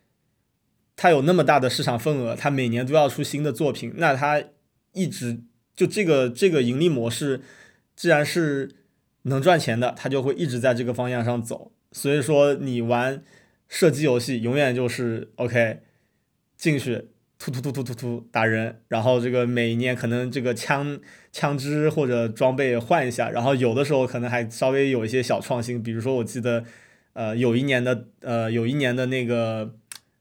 [0.98, 4.44] 它有那么大的市场份额，它每年都要出新的作品，那它
[4.92, 5.40] 一直
[5.74, 7.40] 就这个这个盈利模式，
[7.96, 8.76] 既然是
[9.22, 11.72] 能赚钱的，它就会一直在这个方向上走。
[11.94, 13.24] 所以说，你玩
[13.70, 15.80] 射击游戏，永远就是 OK
[16.58, 17.08] 进去。
[17.40, 21.00] 突突突突突突打人，然后这个每一年可能这个枪
[21.32, 26.64] 枪支或者装备换一下，然后有的时候可能还稍微有一些小创新，比如说我记得，
[27.14, 29.74] 呃，有一年的呃有一年的那个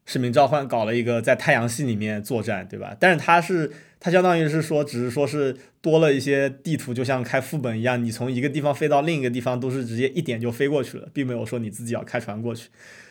[0.07, 2.97] 使命召唤搞了一个在太阳系里面作战，对吧？
[2.99, 12.69] 但是它是它相当于是说，只是说是多了一些地图，就像开副本一样，你从一个地方飞到另一个地方都是直接一点就飞过去了，并没有说你自己要开船过去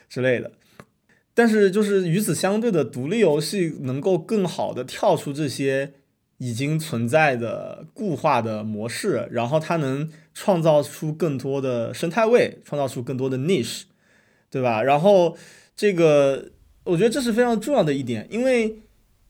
[0.10, 0.52] 之类的。
[1.34, 5.94] 但是就是与此相对的，独立游戏能够更好的跳出这些
[6.40, 13.84] 已经存在的固化的模式，然后它能创造出更多的生态位，创造出更多的 niche，
[14.50, 14.82] 对吧？
[14.82, 15.38] 然后
[15.76, 16.50] 这个。
[16.86, 18.80] 我觉得这是非常重要的一点，因为，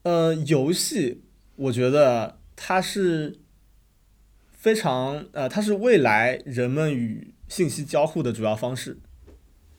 [0.03, 1.23] 呃，游戏，
[1.57, 3.35] 我觉得它是
[4.53, 8.97] 非常呃，它是未来人们与信息交互的主要方式，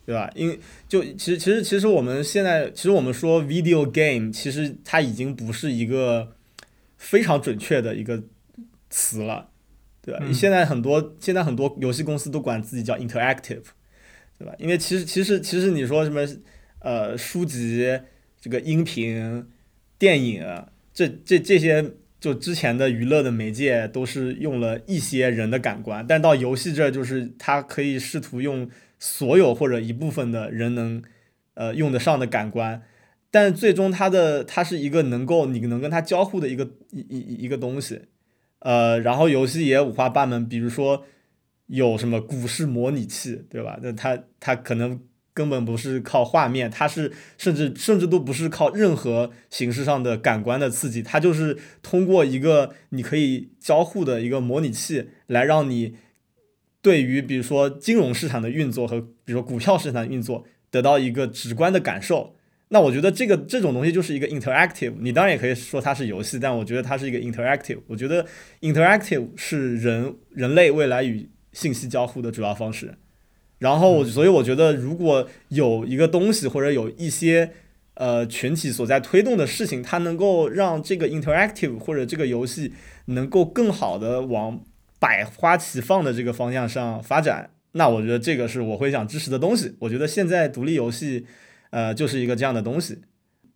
[0.05, 0.31] 对吧？
[0.35, 0.59] 因
[0.89, 6.36] 就其实其实其实我们现在其实我们说 video game，其实它已经不是一个
[7.01, 8.22] 非常准确的一个
[8.90, 9.48] 词了，
[10.01, 10.24] 对吧？
[10.32, 13.64] 现在很多现在很多游戏公司都管自己叫 interactive，
[14.39, 14.55] 对吧？
[14.59, 16.20] 因为其实其实其实你说什么？
[16.82, 18.01] 呃，书籍、
[18.40, 19.47] 这个音频、
[19.98, 20.64] 电影，
[20.94, 31.02] 这这这些就之前的娱乐的媒介都是用了一些人的感官，但到游戏这就是它可以试图用所有或者一部分的人能
[31.52, 32.81] 呃用得上的感官，
[33.31, 38.02] 但最终它的它是一个能够你能跟它交互的一个一一一个东西，
[38.61, 41.05] 呃，然后游戏也五花八门，比如说
[41.66, 43.78] 有什么股市模拟器，对吧？
[43.82, 45.01] 那它它可能。
[45.32, 55.94] 根本不是靠画面，它是甚至甚至都不是靠任何形式上的感官的刺激，它就是通过一个你可以交互的一个模拟器来让你
[56.82, 62.35] 对于比如说金融市场的运作和比如说股票市场的运作得到一个直观的感受。
[62.72, 67.78] 那我觉得这个这种东西就是一个 interactive，你当然也可以说它是游戏，但我觉得它是一个 interactive。
[67.88, 68.24] 我觉得
[68.60, 72.94] interactive 是人人类未来与信息交互的主要方式。
[73.59, 77.51] 然后，所以我觉得，如果有一个东西或者有一些
[77.94, 82.72] 呃群体所在推动的事情，它能够让这个 interactive 或者这个游戏
[83.06, 84.64] 能够更好的往
[85.01, 89.74] 百花齐放的这个方向上发展，那我觉得这个是我会想支持的东西。
[89.80, 91.26] 我觉得现在独立游戏
[91.70, 93.01] 呃就是一个这样的东西。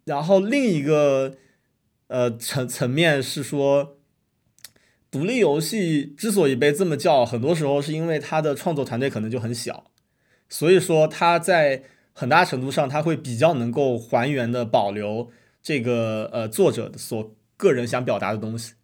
[0.04, 1.36] 然后另一个
[2.08, 3.98] 呃层层面是说，
[5.10, 9.90] 独立游戏之所以被这么叫，很多时候是因为它的创作团队可能就很小。
[10.48, 15.30] 所以说，它在很大程度上，它会比较能够还原的保留
[15.62, 18.74] 这个呃作者所个人想表达的东西，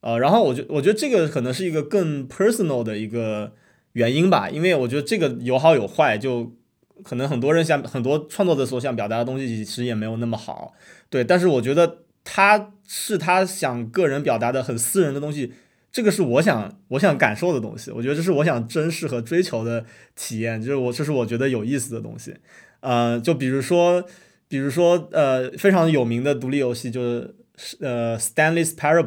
[0.00, 3.54] 呃，然后我觉我觉得这个可能是一个更 personal 的一个
[3.92, 6.54] 原因吧，因为我觉得这个有好有坏，就
[7.02, 10.74] 可能很多人想很多创作者所想表达的东西其实也没有那么好，
[11.08, 15.52] 对，但是我觉得他是他想个人表达的很私人的东西。
[15.92, 22.32] 这个是我想我想感受的东西，我觉得这是我想珍视和追求的体验，就是我这是我觉得有意思的东西，
[22.78, 24.04] 呃，就比如说，
[24.46, 27.34] 比如说，呃，非常有名的独立游戏就是
[27.80, 29.04] 呃《Stanley's Parable》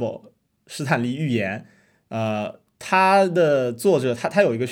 [0.68, 1.66] 斯坦利寓言，
[2.10, 4.68] 呃，它的作者他他有一个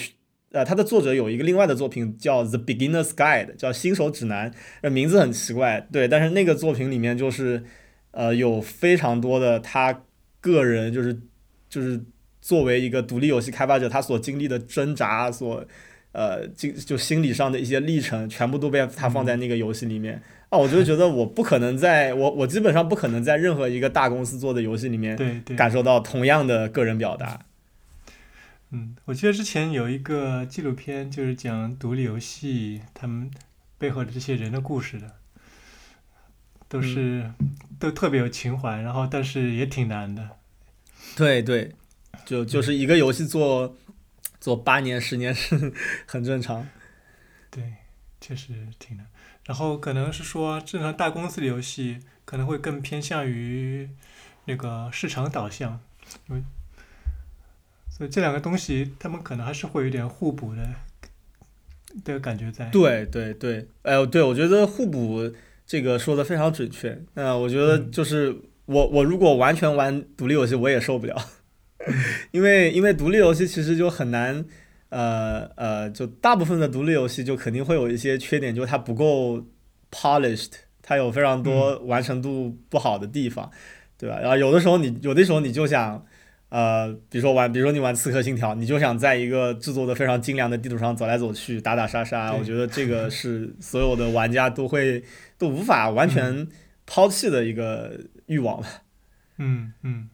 [0.52, 4.52] 呃他的作者有一个另外的作品叫《The Beginner's Guide》，叫新手指南，
[4.84, 7.64] 名字很奇怪，对，但是那个作品里面就是
[8.12, 10.04] 呃有非常多的他
[10.40, 11.20] 个人就是。
[11.72, 12.04] 就是
[12.42, 15.66] 作为一个独立游戏开发者，他所经历的挣扎，所
[16.12, 20.60] 呃经就心理上的一些历程，全部都被他放在那个游戏里面啊！
[20.60, 25.16] 我就觉得我不可能在我我基本上不可能在任何一个大公司做的游戏里面
[25.56, 27.40] 感受到同样的个人表达。
[28.74, 33.30] 嗯，我记得之前有一个纪录片，就是讲独立游戏他们
[33.78, 35.18] 背后的这些人的故事的，
[36.70, 37.34] 都是
[37.78, 40.38] 都特别有情怀，然后但是也挺难的。
[41.18, 41.76] 对对，
[42.26, 43.76] 就就是一个游戏做
[44.40, 45.74] 做八年十年是
[46.06, 46.66] 很正常。
[47.50, 47.74] 对，
[48.22, 49.06] 确实挺难。
[49.46, 53.90] 然后可能是说，正常大公司的游戏可能会更偏向于
[54.46, 55.82] 那个市场导向，
[56.30, 56.44] 因为
[58.02, 60.68] 所以这两个东西，他们可能还是会有点互补的
[62.04, 62.66] 的感觉在。
[62.70, 65.32] 对对对，哎，对我觉得互补
[65.68, 67.00] 这个说的非常准确。
[67.14, 68.36] 那我觉得就是。
[68.66, 71.16] 我我如果完全玩独立游戏，我也受不了，
[72.32, 74.46] 因为因为独立游戏其实就很难，
[74.90, 79.46] 呃呃，就大部分的独立游戏就肯定会有一些缺点，就是它不够
[79.92, 80.52] polished，
[80.82, 83.52] 它有非常多完成度不好的地方，
[83.98, 84.20] 对吧？
[84.22, 86.06] 然后有的时候你有的时候你就想，
[86.52, 95.04] 呃，比如说玩，比如说你玩刺客信条，你就想在一个制作的非常精良的地图上走来走去，打打杀杀，我觉得这个是所有的玩家都会
[95.40, 96.48] 都无法完全
[96.86, 98.00] 抛弃的一个。
[98.28, 98.68] 欲望吧，
[99.40, 100.10] 嗯嗯，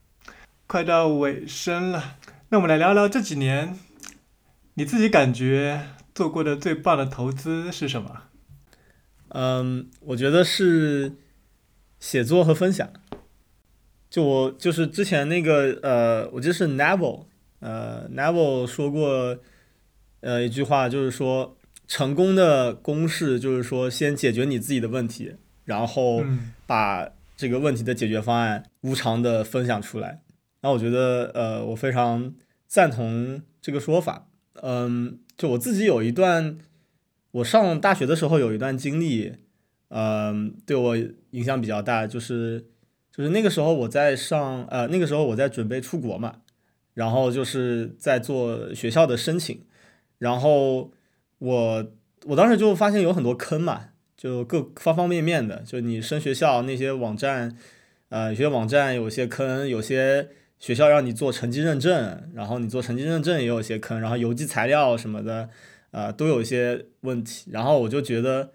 [0.66, 2.18] 快到尾声了，
[2.50, 3.78] 那我们来聊聊这几年
[4.74, 8.24] 你自己感觉做过的最棒的投资是什么？
[9.28, 11.18] 嗯，我觉得是
[12.00, 12.92] 写作和分享。
[14.10, 17.26] 就我就是之前那个呃，我记得是 Neville，
[17.60, 19.38] 呃，Neville 说过
[20.22, 21.58] 呃一句话，就是说
[21.88, 25.34] 成功的公式就是说先解决你自己的问题，
[25.66, 26.24] 然后
[26.66, 30.22] 把这个问题的解决方案无偿的分享出来。
[30.62, 32.34] 那我觉得呃，我非常
[32.66, 34.30] 赞同这个说法。
[34.62, 36.58] 嗯，就我自己有一段，
[37.32, 39.34] 我上大学的时候有一段经历，
[39.90, 40.98] 嗯，对我
[41.32, 42.68] 影响比较大，就是。
[43.18, 46.42] 就是那个时候我在上呃那个时候我在准备出国嘛，
[46.94, 49.60] 然后就是在做学校的申请，
[50.20, 50.92] 然后
[51.40, 51.92] 我
[52.26, 53.86] 我当时就发现有很多坑嘛，
[54.16, 57.58] 就各方方面面的，就你升学校那些网站，
[58.10, 60.30] 呃有些网站有些坑，有些
[60.60, 65.50] 学校让你做成绩认证，然后你做成绩认证也有些坑，然后邮寄材料什么的，
[65.90, 68.52] 呃都有一些问题，然后我就觉得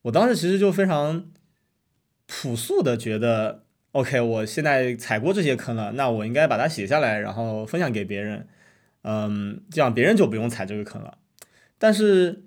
[0.00, 1.26] 我当时其实就非常
[2.26, 3.65] 朴素的觉得。
[3.96, 8.46] OK，我现在踩过这些坑了，那我应该把它写下来，然后分享给别人，
[9.04, 11.16] 嗯，这样别人就不用踩这个坑了。
[11.78, 12.42] 但是，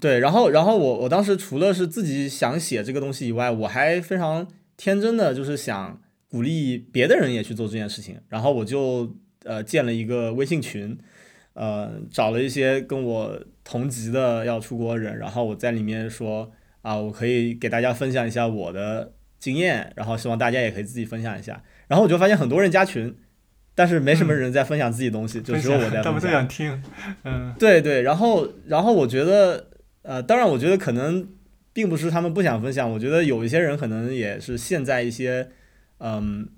[0.00, 8.20] 对，然后，然后我我当时除了是自己想写这个东西以外，我还非常天真的，就是想鼓励别的人也去做这件事情。
[8.28, 9.14] 然后我就
[9.44, 10.98] 呃建了一个微信群，
[11.52, 16.50] 呃，找了一些跟我同级的要出国人，然后我在里面说
[16.82, 19.12] 啊，我可以给大家分享一下我的。
[19.44, 21.62] 经验，然后希望大家也可以自己分享一下。
[21.86, 23.14] 然后我就发现很多人加群，
[23.74, 26.02] 但是没什么人在分享自己东西，就只有我在分享。
[26.02, 26.82] 他们都想听，
[27.24, 28.00] 嗯，对对。
[28.00, 29.68] 然后，然后我觉得，
[30.00, 31.28] 呃，当然，我觉得可能
[31.74, 32.90] 并不是他们不想分享。
[32.90, 35.50] 我觉得有一些人可能也是陷在一些
[35.98, 36.48] 嗯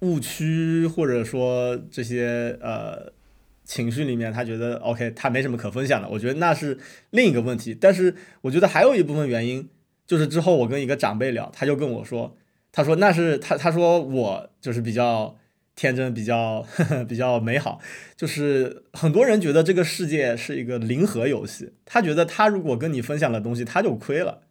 [0.00, 3.12] 误区或者说这些呃
[3.62, 6.08] 情绪里面，他觉得 OK，他没什么可分享的。
[6.08, 6.78] 我觉得那是
[7.10, 7.76] 另一个问题。
[7.78, 9.68] 但是我觉得还有一部分原因。
[10.06, 12.36] 就是之后我跟一个长辈聊，他就跟我说，
[12.72, 15.36] 他说那是他他说我就是比较
[15.74, 16.64] 天真，比较
[17.08, 17.80] 比较美好，
[18.16, 24.42] 就是很多人觉得这个世界是一个零和游戏，他觉得他如果跟你分享的东西他就亏了，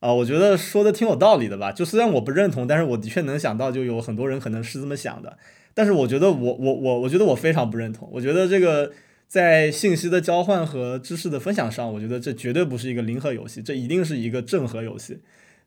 [0.00, 5.38] 啊，我觉得说的挺有道理的吧，就虽然我不认同，但是我的确能想到就有很多人可能是这么想的，
[5.74, 8.92] 但是我觉得我我我我觉得我非常不认同，我觉得这个。
[9.26, 15.18] 在信息的交换和知识的分享上，我觉得这绝对不是一个零和游戏，这一定是一个正和游戏，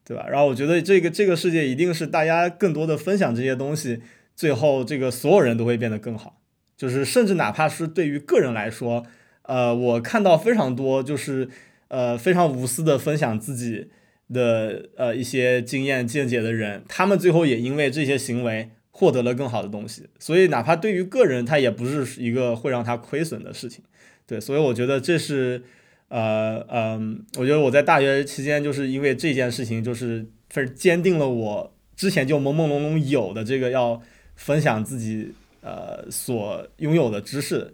[0.06, 0.26] 对吧？
[0.30, 4.00] 然后我觉得这个这个世界一定是大家更多的分享这些东西，
[4.36, 6.42] 最后这个所有人都会变得更好。
[6.78, 9.06] 就是甚至哪怕是对于个人来说，
[9.42, 11.50] 呃，我看到非常多就是
[11.90, 13.90] 呃非常无私的分享自己
[14.34, 18.70] 的呃一些经验见解的人，他们最后也因为这些行为。
[19.00, 23.84] 获得了更好的东西，所以哪怕对于个人，他也不是一个会让他亏损的事情，
[24.26, 25.62] 对，所以我觉得这是，
[26.08, 34.02] 呃，嗯，我觉得我在大学期间就是因为这件事情，就是非常坚定了我之前就朦朦胧胧有的这个要
[34.36, 37.72] 分享自己呃所拥有的知识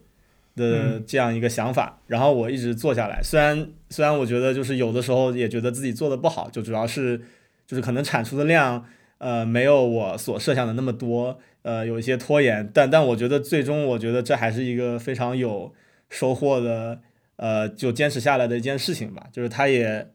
[0.58, 7.18] 的这样一个想法，然后我一直做下来，虽然虽然我觉得就是有的时候也觉得自己做的不好，就主要是
[7.66, 8.86] 就是可能产出的量。
[9.24, 15.74] 呃，没有我所设想的那么多，呃，有一些拖延，但但我觉得最终，我觉得这还是一个非常有
[16.10, 17.00] 收获的，
[17.38, 19.28] 呃，就坚持下来的一件事情吧。
[19.32, 20.10] 就是他也，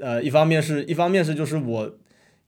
[0.00, 1.98] 呃，一方面是一方面是就是我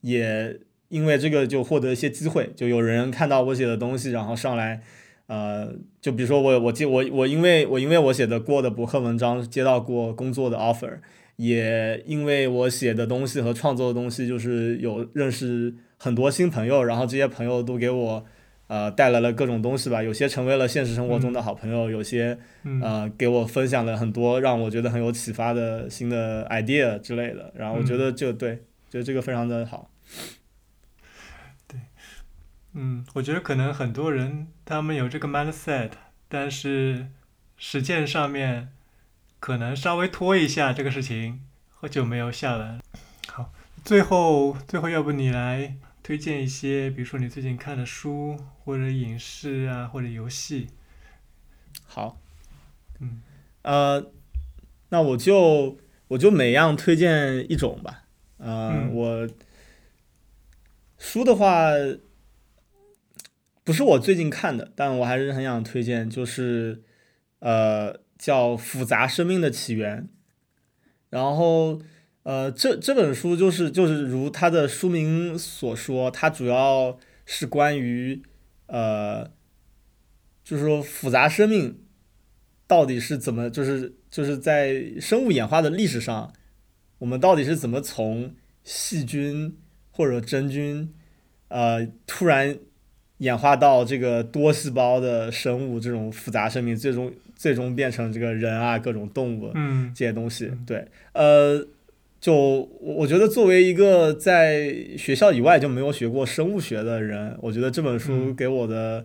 [0.01, 0.59] 也
[0.89, 4.81] 因为这个就获得一些机会，就有人看到我写的东西，然后上来，
[5.27, 10.99] 呃，就比如说我我接我我因为我因为我写的过的博客文章接到过工作的 offer，
[11.45, 15.75] 也因为我写的东西和创作的东西就是有认识。
[16.03, 18.25] 很多新朋友，然后这些朋友都给我，
[18.65, 20.01] 呃，带来了各种东西吧。
[20.01, 22.39] 有些成为了现实生活中的好朋友，有些，
[22.81, 27.53] 呃，给我分享了很多让我觉得很有启发的新的 idea 之类的。
[27.55, 28.55] 然后我觉得就对，
[28.89, 29.91] 觉得这个非常的好。
[31.67, 31.79] 对，
[32.73, 35.91] 嗯，我觉得可能很多人他们有这个 mindset，
[36.27, 37.09] 但是
[37.57, 38.69] 实践上面
[39.41, 41.41] 可能稍微拖一下这个事情，
[41.89, 42.79] 就没有下文。
[43.27, 43.51] 好，
[43.83, 45.75] 最后，最后要不你来。
[46.03, 50.67] 推荐一些，比如说你最近看的书，或者影视啊，或者游戏。
[51.85, 52.19] 好，
[52.99, 53.21] 嗯，
[53.61, 54.11] 呃，
[54.89, 55.77] 那我就
[56.09, 58.03] 我就每样推荐一种吧。
[58.37, 59.29] 呃，我
[60.97, 61.69] 书的话
[63.63, 66.81] 不是我最近看的，但我还是很想推荐，就是
[67.39, 70.03] 呃叫《复杂生命的起源》，
[71.09, 71.81] 然后。
[72.23, 78.21] 呃，这这本书就是就是如它的书名所说，它主要是关于
[78.67, 79.25] 呃，
[80.43, 81.79] 就是说复杂生命
[82.67, 86.31] 到底是怎么，就是就是在生物演化的历史上，
[86.99, 89.57] 我们到底是怎么从细菌
[89.89, 90.93] 或者真菌，
[91.47, 92.55] 呃，突然
[93.17, 97.11] 演化到这个多细胞的生物这种复杂生命，最终
[97.41, 100.51] 最终变成这个人啊，各种动物嗯这些东西。
[100.63, 101.65] 对，呃，
[102.19, 109.03] 就我我觉得作为一个在学校以外就没有学过生物学的人，我觉得这本书嗯给我的、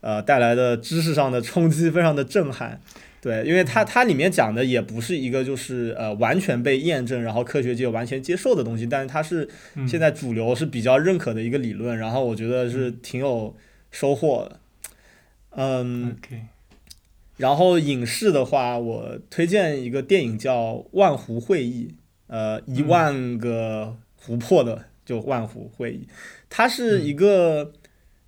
[0.00, 2.80] 呃带来的知识上的冲击非常的震撼。
[3.20, 13.54] 对，因为它它里面讲的也不是一个就是呃完全被验证，然后科学界完全接受的东西，但是它是嗯现在主流是比较认可的一个理论，然后我觉得是挺有
[13.90, 14.60] 收获的。
[15.56, 16.16] 嗯
[17.36, 21.88] 然后影视的话，我推荐一个电影叫《万湖会议》，
[22.28, 26.06] 呃，一嗯万个湖泊的就万湖会议，
[26.48, 27.72] 它是一个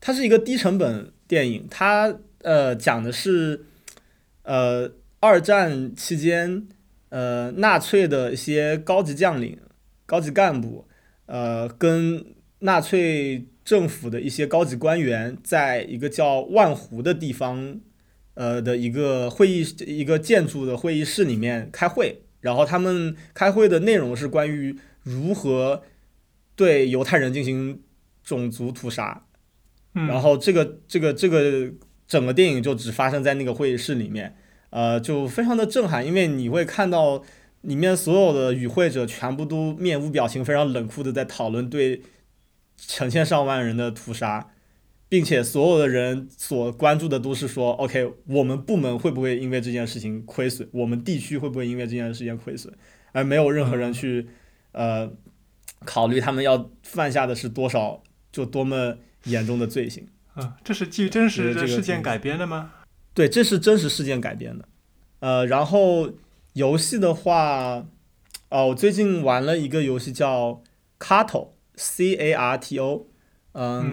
[0.00, 3.64] 它是一个低成本电影，它呃讲的是
[4.42, 6.66] 呃二战期间
[7.10, 9.56] 呃纳粹的一些高级将领、
[10.04, 10.84] 高级干部，
[11.26, 12.24] 呃跟
[12.58, 17.80] 纳粹政府的一些高级官员，在一个叫万湖的地方。
[18.36, 25.82] 呃的一个会议一个建筑的会议室里面开会，然后他们开会的内容是关于如何
[26.54, 27.80] 对犹太人进行
[28.22, 29.24] 种族屠杀，
[29.94, 31.72] 嗯，然后这个这个这个
[32.06, 34.36] 整个电影就只发生在那个会议室里面，
[34.70, 37.22] 呃，就非常的震撼，因为你会看到
[37.62, 42.02] 里面所有的与会者全部都面无表情，非常冷酷的在讨论对
[42.76, 44.50] 成千上万人的屠杀，
[45.08, 52.74] 并且所有的人所关注的都是说，OK，我们部门会不会因为这件事情亏损，我们地区会不会因为这件事情亏损，
[53.12, 54.26] 而没有任何人去
[54.72, 55.08] 呃
[55.84, 58.02] 考虑他们要犯下的是多少
[58.32, 60.08] 就多么严重的罪行。
[60.34, 62.72] 啊，这是基于真实的事件改编的吗？
[63.14, 64.68] 对，这是真实事件改编的。
[65.20, 66.10] 呃，然后
[66.54, 67.86] 游戏的话，
[68.48, 70.62] 哦，我最近玩了一个游戏叫
[70.98, 73.06] Carto，C A R T O。
[73.58, 73.92] 嗯嗯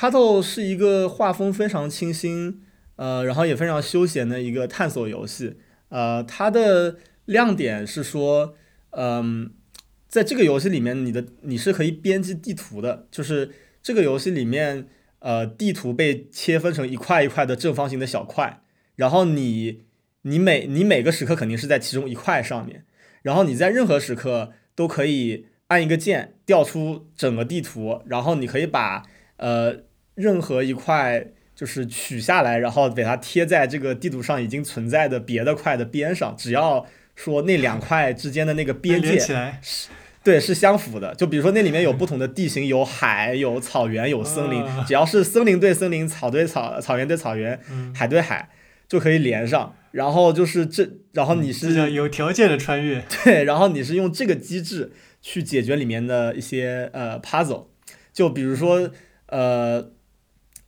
[0.00, 2.62] ，Carto Carto 是一个画风非常清新，
[2.96, 5.58] 呃，然后也非常休闲的一个探索游戏。
[5.90, 6.96] 呃，它的
[7.26, 8.54] 亮点是说，
[8.92, 9.50] 嗯，
[10.08, 13.50] 在这个游戏里面，你的你是可以编辑地图的，就是
[13.82, 14.86] 这个游戏里面，
[15.18, 18.62] 呃，地图被切分成一块一块的正方形的小块，
[18.96, 19.82] 然后你
[20.22, 22.86] 你每你每个时刻肯定是在其中一块上面，
[23.20, 29.02] 然后你在任何时刻都可以按一个键调出整个地图，然后你可以把
[29.36, 29.82] 呃
[30.20, 31.24] 任何一块
[31.54, 36.86] 就是取下来，然后给它贴在这个地图上已经存在的别的块的边上，只要
[37.16, 39.18] 说那两块之间的那个边界
[39.62, 39.88] 是，
[40.22, 41.14] 对，是相符的。
[41.14, 48.48] 就比如说那里面有不同的地形，有海、有草原、有森林啊，只要是森林对森林、草对草、草原对草原、嗯，海对海，
[48.88, 49.74] 就可以连上。
[49.92, 53.04] 然后就是这，然后你是有条件的穿越。
[53.24, 57.66] 对，然后你是用这个机制去解决里面的一些呃 puzzle。
[58.12, 58.90] 就比如说
[59.26, 59.90] 呃，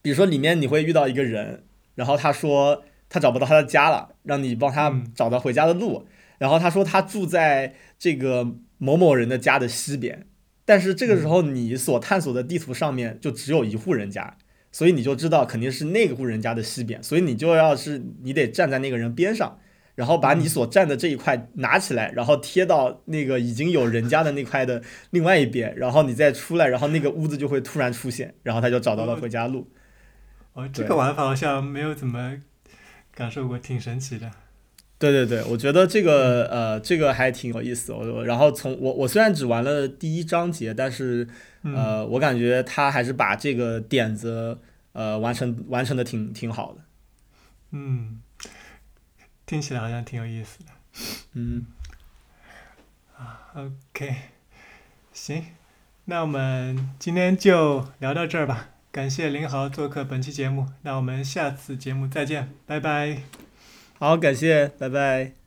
[0.03, 1.65] 比如说里面你会遇到一个人，
[1.95, 6.07] 然后他说他找不到他的家了，让你帮他嗯找到回家的路。
[6.39, 10.27] 然后他说他住在这个某某人的家的西边，
[10.65, 14.37] 但是这个时候你所探索的地图上面就只有一户人家，
[14.73, 19.57] 所以你就知道肯定是那个户人家的西边，所以你就要是你得站在那个人边上，
[19.95, 29.71] 然后把你所站的这一块拿起来，然后贴到那个已经有人家的那块的另外一边，然后你再出来，然后那个屋子就会突然出现，然后他就找到了回家路。
[30.55, 32.37] 哦，这个玩法好像没有怎么
[33.15, 34.31] 感受过，挺神奇的。
[34.99, 37.93] 对对对，我觉得这个呃，这个还挺有意思。
[37.93, 41.27] 我然后从我我虽然只玩了第一章节，但是
[41.63, 44.59] 嗯，呃，我感觉他还是把这个点子
[44.93, 46.81] 呃完成完成的挺挺好的。
[47.73, 48.21] 嗯，
[49.45, 50.67] 听起来好像挺有意思的。
[51.33, 51.67] 嗯
[53.55, 54.15] ，OK，
[55.13, 55.47] 行，
[56.05, 58.69] 那我们今天就聊到这儿吧。
[58.93, 63.23] 感谢林豪做客本期节目，那我们下次节目再见，拜拜。
[63.99, 65.42] 好，感谢，拜拜。